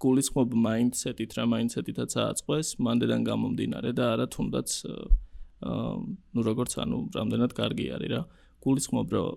გულისხმობ 0.03 0.49
mindset-ით 0.67 1.31
რა 1.37 1.43
mindset-ითაც 1.47 2.11
აწყდეს, 2.27 2.67
მანდედან 2.83 3.21
გამომდინარე 3.23 3.91
და 3.95 4.05
არა 4.13 4.25
თუნდაც 4.35 4.69
აა 4.83 5.23
ну 5.63 6.43
როგორც 6.43 6.75
ანუ 6.83 6.97
რამდენად 7.15 7.51
კარგი 7.55 7.85
არის 7.95 8.11
რა. 8.11 8.21
გულისხმობ 8.63 9.07
რომ 9.15 9.29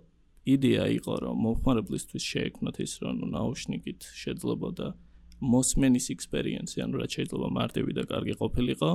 იდეა 0.46 0.85
იყო 0.99 1.14
რომ 1.22 1.37
მომხმარებლისთვის 1.44 2.25
შეექმნათ 2.33 2.77
ის 2.83 2.92
რომ 3.03 3.16
ნაუშნიკით 3.35 4.01
შეძლებოდა 4.22 4.87
მოსმენის 5.55 6.07
experience-ი, 6.14 6.79
ანუ 6.83 6.94
რაც 7.03 7.11
შეიძლება 7.16 7.49
მარტივი 7.59 7.92
და 7.99 8.03
კარგი 8.11 8.35
ყოფილიყო 8.42 8.90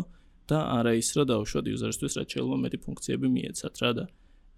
და 0.52 0.60
არა 0.78 0.94
ის 1.02 1.10
რომ 1.18 1.26
დაუშვათ 1.32 1.66
user-ისთვის 1.76 2.14
რაც 2.20 2.30
შეიძლება 2.36 2.58
მეტი 2.66 2.78
ფუნქციები 2.86 3.28
მიეცათ 3.36 3.76
რა 3.84 3.92
და 4.00 4.06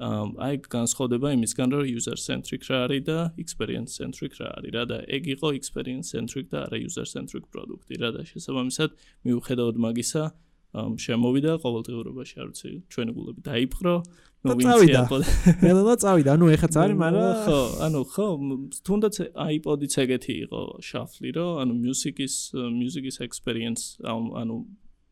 აი 0.04 0.56
განსხვავდება 0.74 1.28
იმისგან 1.38 1.68
რომ 1.74 1.84
user 1.98 2.18
centric 2.18 2.66
რა 2.70 2.78
არის 2.86 3.04
და 3.08 3.18
experience 3.44 3.92
centric 4.00 4.34
რა 4.42 4.48
არის 4.58 4.72
რა 4.76 4.84
და 4.90 4.98
ეგ 5.18 5.24
იყო 5.38 5.54
experience 5.60 6.10
centric 6.16 6.50
და 6.50 6.66
არა 6.66 6.78
user 6.88 7.06
centric 7.06 7.46
პროდუქტი 7.54 7.96
რა 8.02 8.10
და 8.18 8.22
შესაბამისად 8.32 8.90
მიუხედავად 9.30 9.78
მაგისა 9.86 10.24
შემოვიდა 10.74 11.52
ყოველდღიურობაში 11.62 12.36
არ 12.42 12.48
ვიცი 12.50 12.70
ჩვენი 12.90 13.12
გულები 13.14 13.42
დაიპყრო 13.46 13.96
და 14.44 14.54
ნუ 14.58 14.64
წავიდა. 14.66 15.02
Ნელა 15.64 15.96
წავიდა, 16.04 16.30
ანუ 16.34 16.46
ეხაც 16.58 16.74
არის, 16.82 16.98
მაგრამ 17.00 17.30
ხო, 17.46 17.60
ანუ 17.86 18.00
ხო, 18.12 18.26
თუნდაც 18.84 19.16
iPod-იც 19.38 19.94
ეგეთი 20.04 20.34
იყო 20.50 20.62
შაფლი, 20.84 21.30
რომ 21.38 21.52
ანუ 21.64 21.74
music-ის 21.78 22.36
music-ის 22.58 23.22
experience 23.24 24.02
ანუ 24.04 24.58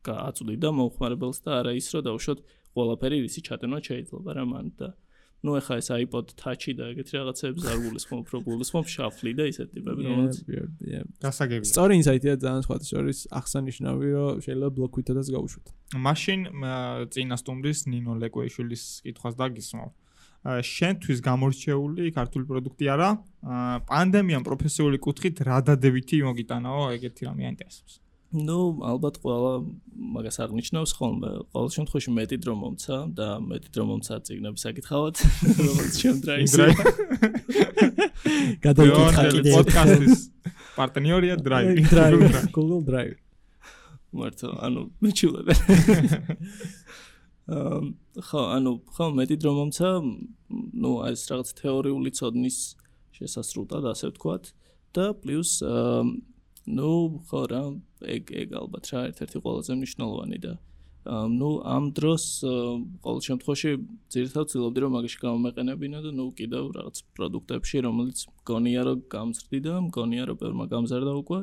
გააწვდიდა 0.08 0.70
მომხმარებელს 0.80 1.40
და 1.46 1.52
არა 1.62 1.72
ის, 1.78 1.88
რომ 1.94 2.06
დაუშვათ 2.10 2.40
ყველაფერი 2.76 3.18
ისი 3.28 3.42
ჩატენვა 3.48 3.80
შეიძლება 3.88 4.30
რა 4.38 4.46
მან 4.52 4.68
და 4.80 4.90
ну 5.42 5.56
ეხა 5.58 5.78
ეს 5.82 5.90
iPod 5.90 6.34
Touch-ი 6.38 6.74
და 6.78 6.92
ეგეთი 6.94 7.18
რაღაცებს 7.18 7.66
არ 7.66 7.78
გულისხმობ, 7.82 8.26
რო 8.30 8.40
გულისხმობ 8.46 8.86
შაფლი 8.94 9.32
და 9.40 9.48
ისეთ 9.50 9.70
ტიპები, 9.74 10.02
რომელიც 10.06 10.38
გასაგებია. 11.18 11.70
სწორი 11.72 11.94
ინსაიტია 11.98 12.34
ძალიან 12.46 12.62
სხვა 12.68 12.78
შორის 12.86 13.20
აღსანიშნავი, 13.42 14.08
რომ 14.14 14.44
შეიძლება 14.46 14.72
ბლოკვითაც 14.78 15.28
გავუშვათ. 15.34 15.66
მაშინ 15.98 16.40
მა, 16.62 16.76
წინა 17.10 17.36
სტუმრის 17.42 17.80
ნინო 17.90 18.14
ლეკვეიშვილის 18.22 18.84
კითხვას 19.02 19.36
დაგისმო. 19.42 19.86
აა, 20.42 20.62
შენთვის 20.66 21.20
გამორჩეული 21.26 22.04
ქართული 22.18 22.46
პროდუქტი 22.50 22.86
არა? 22.94 23.10
აა, 23.46 23.76
პანდემიამ 23.90 24.46
პროფესიული 24.46 24.98
კუთხით 25.02 25.42
რა 25.46 25.58
დადებითი 25.70 26.22
მოგიტანაო 26.26 26.82
ეგეთი 26.98 27.22
რამე 27.30 27.44
აინტერესებს. 27.50 27.94
ну 28.37 28.59
ალბათ 28.85 29.21
ყველა 29.23 29.53
მაგას 30.17 30.37
აღნიშნავს 30.45 30.93
ხოლმე 30.99 31.31
ყოველ 31.55 31.69
შემთხვევაში 31.77 32.11
მეტი 32.19 32.37
დრო 32.45 32.55
მომცა 32.63 32.97
და 33.19 33.29
მეტი 33.51 33.69
დრო 33.77 33.85
მომცა 33.91 34.15
ციგნების 34.29 34.65
საკითხავად 34.67 35.15
რომელიც 35.67 35.95
შემდრაისი 36.05 36.67
გადავიკითხა 38.67 39.23
მეორე 39.23 39.37
კიდე 39.37 39.55
პოდკასტის 39.57 40.27
პარტნიორია 40.77 41.37
Drive. 41.41 41.79
Drive, 41.89 42.51
Google 42.53 42.83
Drive. 42.85 43.17
მართლა 44.17 44.53
ანუ 44.67 44.83
მეჩულებენ 45.05 45.61
ამ 47.57 47.85
ხო 48.29 48.41
ანუ 48.57 48.73
ხო 48.97 49.07
მეტი 49.19 49.37
დრო 49.43 49.53
მომცა 49.59 49.89
ну 50.83 50.91
ეს 51.11 51.27
რაღაც 51.31 51.49
თეორიული 51.61 52.11
ცოდნის 52.19 52.59
შესასრულად 53.19 53.85
ასე 53.93 54.11
ვთქვათ 54.13 54.45
და 54.97 55.05
პლუს 55.21 55.51
ну 56.79 56.91
ხო 57.29 57.41
რა 57.53 57.63
ეგ 58.16 58.24
ეგ 58.44 58.50
ალბათ 58.62 58.86
რა 58.92 59.00
ერთ-ერთი 59.12 59.38
ყველაზე 59.46 59.72
მნიშვნელოვანი 59.80 60.38
და 60.46 60.54
ну 61.02 61.50
ამ 61.66 61.90
დროს 61.98 62.24
ყოველ 63.02 63.22
შემთხვევაში 63.26 63.70
ძირითადად 64.14 64.46
ვცდილობდი 64.46 64.80
რომ 64.86 64.92
მაგაში 64.98 65.18
გამომეყენებინა 65.22 66.00
და 66.06 66.12
ნუ 66.14 66.26
კიდევ 66.38 66.64
რაღაც 66.78 66.98
პროდუქტებში 67.18 67.78
რომელიც 67.88 68.18
მგონია 68.30 68.82
რომ 68.86 69.00
გამზრდი 69.10 69.60
და 69.66 69.74
მგონია 69.90 70.24
რომ 70.30 70.38
ბევრმა 70.42 70.66
გამზარდა 70.74 71.14
უკვე 71.22 71.40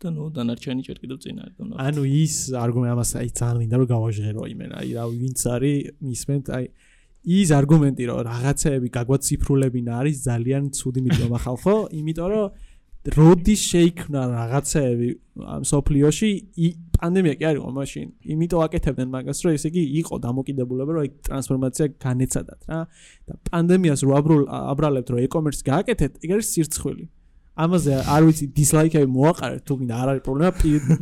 და 0.00 0.08
ნუ 0.10 0.24
დანარჩენი 0.34 0.82
ჯერ 0.90 0.98
კიდევ 1.06 1.18
წინ 1.22 1.36
არის 1.44 1.54
და 1.54 1.64
ანუ 1.86 2.02
ის 2.02 2.34
არგუმენტი 2.64 2.92
ამას 2.96 3.10
აი 3.20 3.28
ძალიან 3.40 3.58
მინდა 3.62 3.76
რომ 3.78 3.88
გავაჟღერო 3.94 4.42
იმენ 4.54 4.70
აი 4.80 4.88
რა 4.98 5.04
ვინც 5.14 5.40
არის 5.54 5.78
მისმენთ 6.10 6.46
აი 6.56 6.64
ის 7.20 7.48
არგუმენტი 7.52 8.04
რომ 8.10 8.18
რაღაცეები 8.26 8.88
გაგვაციფრულებინა 8.96 9.92
არის 10.00 10.16
ძალიან 10.24 10.62
ცუდი 10.72 11.00
მიდომა 11.06 11.38
ხალხო 11.44 11.74
იმიტომ 12.00 12.28
რომ 12.32 12.46
როდის 13.08 13.60
შეიქმნა 13.64 14.22
რაღაცეები 14.28 15.08
ამ 15.40 15.62
სოფლიოში? 15.64 16.30
პანდემია 17.00 17.34
კი 17.40 17.44
არისო 17.48 17.70
მაშინ. 17.72 18.08
იმიტომ 18.28 18.60
აკეთებდნენ 18.60 19.08
მაგას 19.14 19.38
რომ 19.40 19.52
ესე 19.56 19.68
იგი 19.72 19.84
იყო 20.04 20.14
დამოკიდებულება 20.20 20.90
რომ 20.92 21.00
აი 21.00 21.10
ტრანსფორმაცია 21.24 21.86
განეცადათ 21.96 22.60
რა. 22.68 22.80
და 23.24 23.32
პანდემიას 23.48 24.00
რო 24.04 24.12
აბრალებთ 24.52 25.08
რომ 25.16 25.18
e-commerce 25.24 25.64
გააკეთეთ 25.64 26.12
ეგ 26.20 26.30
არის 26.36 26.46
სირცხვილი. 26.52 27.04
ამაზე 27.60 27.92
არ 28.04 28.22
ვიცი 28.24 28.46
დისლაიქები 28.56 29.08
მოაყარეთ 29.16 29.62
თუ 29.68 29.74
გინდა 29.80 29.94
არ 30.00 30.08
არის 30.12 30.22
პრობლემა. 30.28 30.50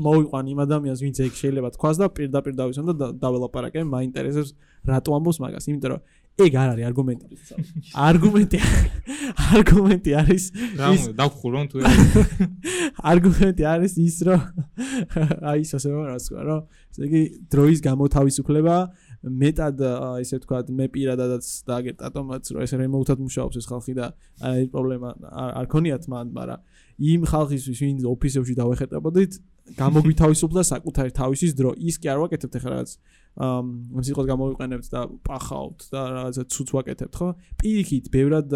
მოვიყვან 0.07 0.45
იმ 0.55 0.59
ადამიანს 0.65 1.01
ვინც 1.03 1.17
ეგ 1.27 1.33
შეიძლება 1.43 1.69
თქვას 1.77 1.97
და 1.99 2.07
პირდაპირ 2.15 2.53
დავისვენ 2.61 2.85
და 2.95 3.07
დაველაპარაკე 3.23 3.81
მაინტერესებს 3.95 4.51
რატო 4.87 5.11
ამბობს 5.19 5.39
მაგას. 5.43 5.65
იმიტომ 5.71 5.91
რომ 5.93 6.01
ეგ 6.39 6.55
არ 6.55 6.69
არის 6.73 6.85
არგუმენტი. 6.89 7.27
არგუმენტი 7.99 8.59
არგუმენტი 9.59 10.11
არის 10.23 10.45
ის 10.95 11.03
დაგხურო 11.19 11.63
თუ 11.73 11.83
არგუმენტი 13.11 13.65
არის 13.75 13.93
ის 13.99 14.17
რომ 14.29 14.41
აი 15.51 15.67
ეს 15.67 15.73
ასე 15.79 15.89
რას 15.91 16.25
თქვა 16.31 16.43
რომ 16.47 16.61
ესე 16.95 17.03
იგი 17.09 17.23
დროის 17.51 17.79
გამოთავისუფლება 17.89 18.77
მეტად 19.43 19.83
ესე 20.23 20.39
ვთქვა 20.39 20.59
მე 20.79 20.87
პირადადაც 20.95 21.45
დააგეტატომაც 21.67 22.45
რომ 22.55 22.61
ეს 22.63 22.73
რემოუთად 22.87 23.19
მუშაობს 23.19 23.57
ეს 23.59 23.67
ხალხი 23.67 23.95
და 23.99 24.07
აი 24.47 24.71
პრობლემა 24.71 25.09
არ 25.59 25.67
ქონიათ 25.75 26.05
მან 26.07 26.27
მაგრამ 26.39 26.61
იმ 26.99 27.23
ხალხისთვის 27.31 27.79
ვინც 27.83 28.07
ოფისებში 28.15 28.55
დავეხეტებოდით 28.63 29.33
გამოგვითავისუფლდა 29.79 30.63
საკუთარი 30.71 31.11
თავისის 31.19 31.53
დრო 31.59 31.75
ის 31.79 31.99
კი 32.01 32.11
არ 32.15 32.19
ვაკეთებთ 32.23 32.55
ახლა 32.59 32.71
რაღაც 32.79 32.91
სიტყვას 33.39 34.27
გამოვიყენებთ 34.29 34.89
და 34.91 35.03
პახავთ 35.23 35.85
და 35.95 36.01
რაღაცა 36.11 36.45
ცუც 36.51 36.71
ვაკეთებთ 36.75 37.15
ხო? 37.19 37.29
პირიქით 37.63 38.07
ბევრად 38.11 38.55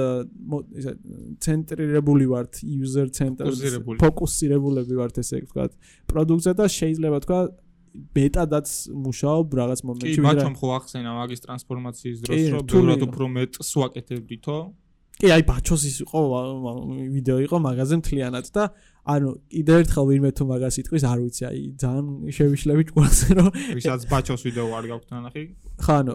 ესე 0.74 0.94
ცენტრირებული 1.46 2.26
ვართ 2.32 2.62
user 2.66 3.06
centered 3.14 3.54
ფოკუსირებულები 4.02 4.98
ვართ 4.98 5.22
ესე 5.22 5.42
ვთქვათ 5.46 5.78
პროდუქტზე 6.10 6.52
და 6.58 6.66
შეიძლება 6.66 7.18
თქვა 7.22 7.40
ბეტადაც 8.16 8.68
მუშაობ 9.06 9.54
რაღაც 9.60 9.80
მომენტში 9.86 10.18
კი 10.18 10.24
ბაჩომ 10.26 10.54
ხო 10.58 10.68
ახსენა 10.80 11.10
მაგის 11.12 11.44
ტრანსფორმაციის 11.46 12.22
დროს 12.24 12.44
რომ 12.56 12.64
ბევრად 12.72 13.02
უფრო 13.06 13.24
მეტს 13.36 13.70
ვაკეთებდითო 13.82 14.56
კი 15.20 15.30
აი 15.36 15.42
ბაჩოს 15.46 15.82
ის 15.86 15.96
იყო 16.02 16.20
ვიდეო 17.14 17.38
იყო 17.46 17.56
მაღაზია 17.66 18.00
მთლიანად 18.00 18.46
და 18.56 18.64
ანუ 19.02 19.30
კიდევ 19.50 19.76
ერთხელ 19.82 20.04
ვინმე 20.10 20.30
თუ 20.38 20.44
მაგას 20.46 20.76
იტყვის 20.82 21.04
არ 21.10 21.18
ვიცი 21.22 21.42
აი 21.48 21.62
ძალიან 21.82 22.06
შევიშლები 22.36 22.82
ჭკუასე 22.90 23.28
რომ 23.38 23.50
ვისაც 23.78 24.02
ბაჩოს 24.12 24.42
ვიდეო 24.46 24.68
არ 24.78 24.84
გაქვთ 24.92 25.08
ნახი 25.26 25.42
ხა 25.82 25.94
ანუ 26.02 26.14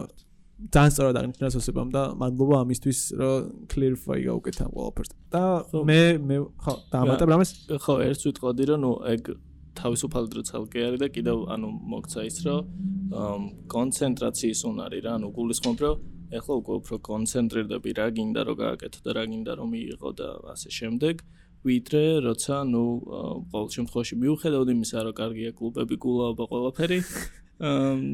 ძალიან 0.58 0.90
სწორად 0.90 1.16
აღნიშნეს 1.20 1.54
ოსებამ 1.60 1.90
და 1.94 2.02
მადლობა 2.18 2.56
ამისთვის 2.64 3.00
რომ 3.14 3.36
clarify 3.70 4.18
გაუკეთა 4.26 4.64
ყველაფერს. 4.74 5.10
და 5.30 5.42
მე 5.86 6.00
მე 6.18 6.36
ხო 6.64 6.72
დაამატებ 6.90 7.28
რამეს? 7.30 7.50
ხო 7.84 7.94
ერთს 8.08 8.22
ვიტყოდი 8.26 8.64
რომ 8.72 8.80
ნუ 8.82 8.92
ეგ 9.14 9.22
თავისუფალი 9.78 10.28
დრო 10.32 10.42
ცალკე 10.50 10.80
არის 10.88 11.00
და 11.04 11.08
კიდევ 11.14 11.38
ანუ 11.54 11.68
მოგცა 11.92 12.20
ის 12.26 12.36
რომ 12.46 13.42
კონცენტრაციის 13.74 14.60
უნარი 14.70 14.98
რა 15.06 15.12
ანუ 15.18 15.28
გულისხმობ 15.38 15.78
რომ 15.84 15.96
ეხლა 16.38 16.54
უკვე 16.60 16.74
უფრო 16.82 16.96
კონცენტრირდები 17.08 17.90
რა 17.98 18.06
გინდა 18.18 18.40
რომ 18.48 18.56
გააკეთო 18.64 19.00
და 19.06 19.10
რა 19.16 19.24
გინდა 19.30 19.52
რომ 19.62 19.68
მიიღო 19.72 20.10
და 20.18 20.28
ასე 20.52 20.68
შემდეგ 20.78 21.14
ვიდრე 21.68 22.02
როცა 22.26 22.56
ნუ 22.72 22.84
ყოველ 23.52 23.68
შემთხვევაში 23.76 24.14
მიუხედავად 24.22 24.68
იმისა 24.74 24.98
რომ 25.08 25.14
კარგია 25.20 25.50
კლუბები 25.58 25.96
გულაობა 26.04 26.44
ყველაფერი 26.52 26.98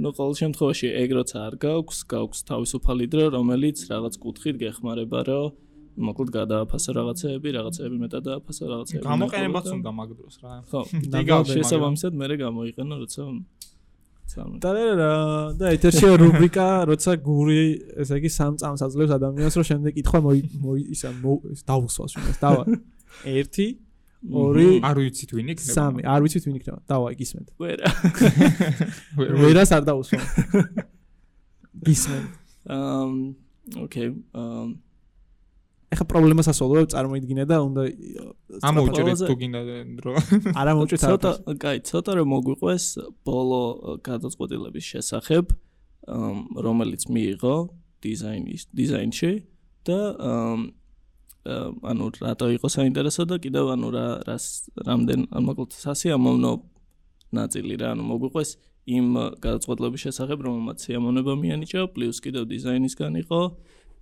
ნუ 0.05 0.11
ყოველ 0.19 0.35
შემთხვევაში 0.43 0.89
ეგ 1.03 1.11
როცა 1.19 1.37
არ 1.49 1.55
გაქვს 1.65 1.99
გაქვს 2.15 2.41
თავისუფალი 2.51 3.05
დრო 3.13 3.25
რომელიც 3.39 3.79
რაღაც 3.93 4.15
კუთხით 4.25 4.57
გეხმარება 4.65 5.21
რომ 5.29 5.53
მოკლედ 5.95 6.31
გადააფასო 6.35 6.91
რაღაცეები, 6.97 7.49
რაღაცეები 7.55 7.97
მეტად 8.03 8.23
დააფასო 8.27 8.65
რაღაცეები. 8.71 9.05
გამოყენებაც 9.07 9.67
უნდა 9.79 9.91
მაგ 9.95 10.11
დროს 10.19 10.35
რა. 10.43 10.55
ხო, 10.71 10.81
იგავ 11.23 11.43
შესაბამისად 11.55 12.13
მე 12.19 12.27
გამოიყენო 12.43 12.95
როცა 13.05 13.23
და 14.35 14.71
და 15.55 15.67
ეთერში 15.77 16.09
რუბრიკა 16.19 16.67
როცა 16.91 17.13
გური 17.23 17.61
ესე 18.03 18.19
იგი 18.19 18.31
სამ 18.33 18.57
წამს 18.59 18.81
აძლევს 18.87 19.13
ადამიანს 19.21 19.55
რომ 19.61 19.67
შემდეგ 19.71 19.93
კითხვა 20.01 20.19
მოი 20.25 20.81
ისა 20.97 21.11
დაუსვას 21.69 22.13
უნდა 22.19 22.33
დავა 22.43 22.65
1 23.23 23.79
2 24.25 24.81
არ 24.81 24.97
ვიცით 25.03 25.31
ვინ 25.37 25.53
იქნება? 25.53 26.01
3 26.01 26.09
არ 26.09 26.21
ვიცით 26.25 26.45
ვინ 26.49 26.57
იქნება? 26.61 26.79
დავა 26.89 27.13
გისმენთ. 27.21 27.49
ვერა. 27.63 27.87
ვერას 29.45 29.71
არ 29.77 29.85
დაუსვა 29.85 30.21
გისმენთ. 31.85 32.29
um 32.65 33.37
okay 33.85 34.09
um 34.33 34.81
ეხა 35.95 36.05
პრობლემას 36.11 36.49
ასოლებ 36.51 36.89
წარმოიდგინე 36.91 37.45
და 37.47 37.57
უნდა 37.63 37.83
ამოუჭრეთ 38.67 39.21
თუ 39.29 39.35
გინდა 39.39 39.61
დრო. 40.01 40.13
არა 40.59 40.73
მოუჭრეთ 40.75 41.01
ცოტა 41.05 41.31
კაი 41.63 41.79
ცოტა 41.87 42.11
რომ 42.19 42.27
მოგვიყვეს 42.35 42.85
ბოლო 43.23 43.63
გადაწყვეტილების 44.09 44.85
შესახებ 44.91 45.55
რომელიც 46.67 47.03
მიიღო 47.15 47.57
დიზაინის 48.05 48.63
დიზაინში 48.75 49.33
და 49.87 50.01
ანუ 51.45 52.05
რატო 52.25 52.49
იყო 52.57 52.69
საინტერესო 52.73 53.29
და 53.29 53.37
კიდევ 53.45 53.75
ანუ 53.77 53.89
რა 53.93 54.07
რას 54.25 54.45
რამდენ 54.89 55.29
მოკლედ 55.29 55.77
სასიამოვნო 55.77 56.53
ნაწილი 57.37 57.75
რა 57.83 57.93
ანუ 57.95 58.05
მოგვიყვეს 58.09 58.51
იმ 58.85 59.07
გადაწყვეტილების 59.45 60.01
შესახებ 60.09 60.39
რომელმაც 60.49 60.79
სიამოვნება 60.85 61.33
მიანიჭა 61.45 61.81
პლუს 61.97 62.21
კიდევ 62.25 62.49
დიზაინისგან 62.53 63.21
იყო 63.25 63.41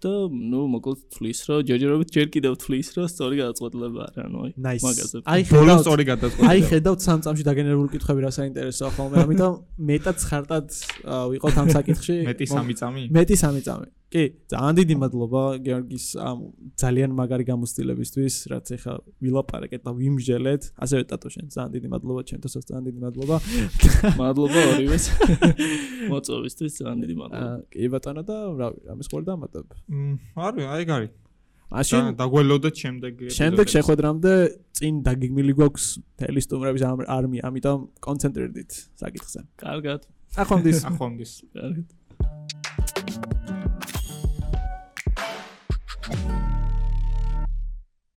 და 0.03 0.13
ნუ 0.27 0.61
მოკლედ 0.75 1.01
თulis 1.15 1.39
რომ 1.47 1.59
ჯერჯერობით 1.71 2.09
ჯერ 2.15 2.27
კიდევ 2.35 2.53
თulis 2.63 2.89
რომ 2.99 3.07
სწორი 3.07 3.37
გადაწყვეტილება 3.43 4.01
არა 4.11 4.27
ნუ 4.35 4.39
აი 4.43 4.79
მაგაზე. 4.83 5.19
აი 5.23 5.43
ხედავ 5.51 5.79
სწორი 5.87 6.05
გადაწყვეტილება 6.11 6.51
აი 6.51 6.61
ხედავ 6.71 6.95
სამ 7.07 7.21
წამში 7.23 7.45
დაგენერებული 7.47 7.91
კითხვები 7.95 8.21
რა 8.27 8.33
საინტერესოა 8.39 8.91
ხოლმე 8.99 9.17
ამიტომ 9.23 9.53
მეტად 9.91 10.19
ხარტად 10.31 10.67
ვიყოთ 11.07 11.55
ამ 11.63 11.69
საკითხში. 11.79 12.17
მეტი 12.31 12.47
სამი 12.51 12.75
წამი? 12.83 13.03
მეტი 13.15 13.37
სამი 13.39 13.63
წამი 13.63 13.89
კი, 14.13 14.25
ძალიან 14.53 14.75
დიდი 14.77 14.95
მადლობა 15.03 15.43
გიორგის 15.65 16.05
ამ 16.21 16.39
ძალიან 16.83 17.11
მაგარი 17.17 17.45
გამოცდილებისთვის, 17.49 18.35
რაც 18.53 18.67
ეხა 18.77 18.93
ვილაპარაკეთ 19.25 19.83
და 19.87 19.91
ვიმჟელეთ. 19.97 20.63
ასევე 20.85 21.03
ტატო 21.09 21.29
შენ 21.33 21.47
ძალიან 21.55 21.71
დიდი 21.77 21.89
მადლობა 21.95 22.21
ჩემთვისაც 22.29 22.63
ძალიან 22.69 22.85
დიდი 22.89 23.01
მადლობა. 23.07 23.37
მადლობა 24.21 24.61
ორივეს. 24.73 25.05
მოწვევისთვის 26.13 26.73
ძალიან 26.79 26.99
დიდი 27.03 27.15
მადლობა. 27.23 27.51
კი 27.73 27.89
ბატონო 27.97 28.23
და 28.29 28.37
რავი, 28.61 28.79
ამის 28.93 29.07
ხოლმე 29.09 29.27
დამატებ. 29.33 29.67
მ, 29.89 30.15
არის, 30.37 30.65
აი 30.77 30.85
გარი. 30.93 31.09
მაშინ 31.73 32.05
დაგველოდეთ 32.21 32.75
შემდეგ 32.85 33.13
შემდეგ 33.33 33.67
შეხვედრამდე 33.73 34.33
წინ 34.77 34.95
დაგიგმილი 35.09 35.53
გვაქვს 35.57 35.87
თელისტუმრების 36.21 36.83
არმია, 37.17 37.43
ამიტომ 37.49 37.79
კონცენტრირდით 38.07 38.71
საკითხზე. 39.01 39.41
კარგად. 39.57 40.05
ახონდის. 40.37 40.85
ახონდის. 40.85 41.33
კარგად. 41.57 41.87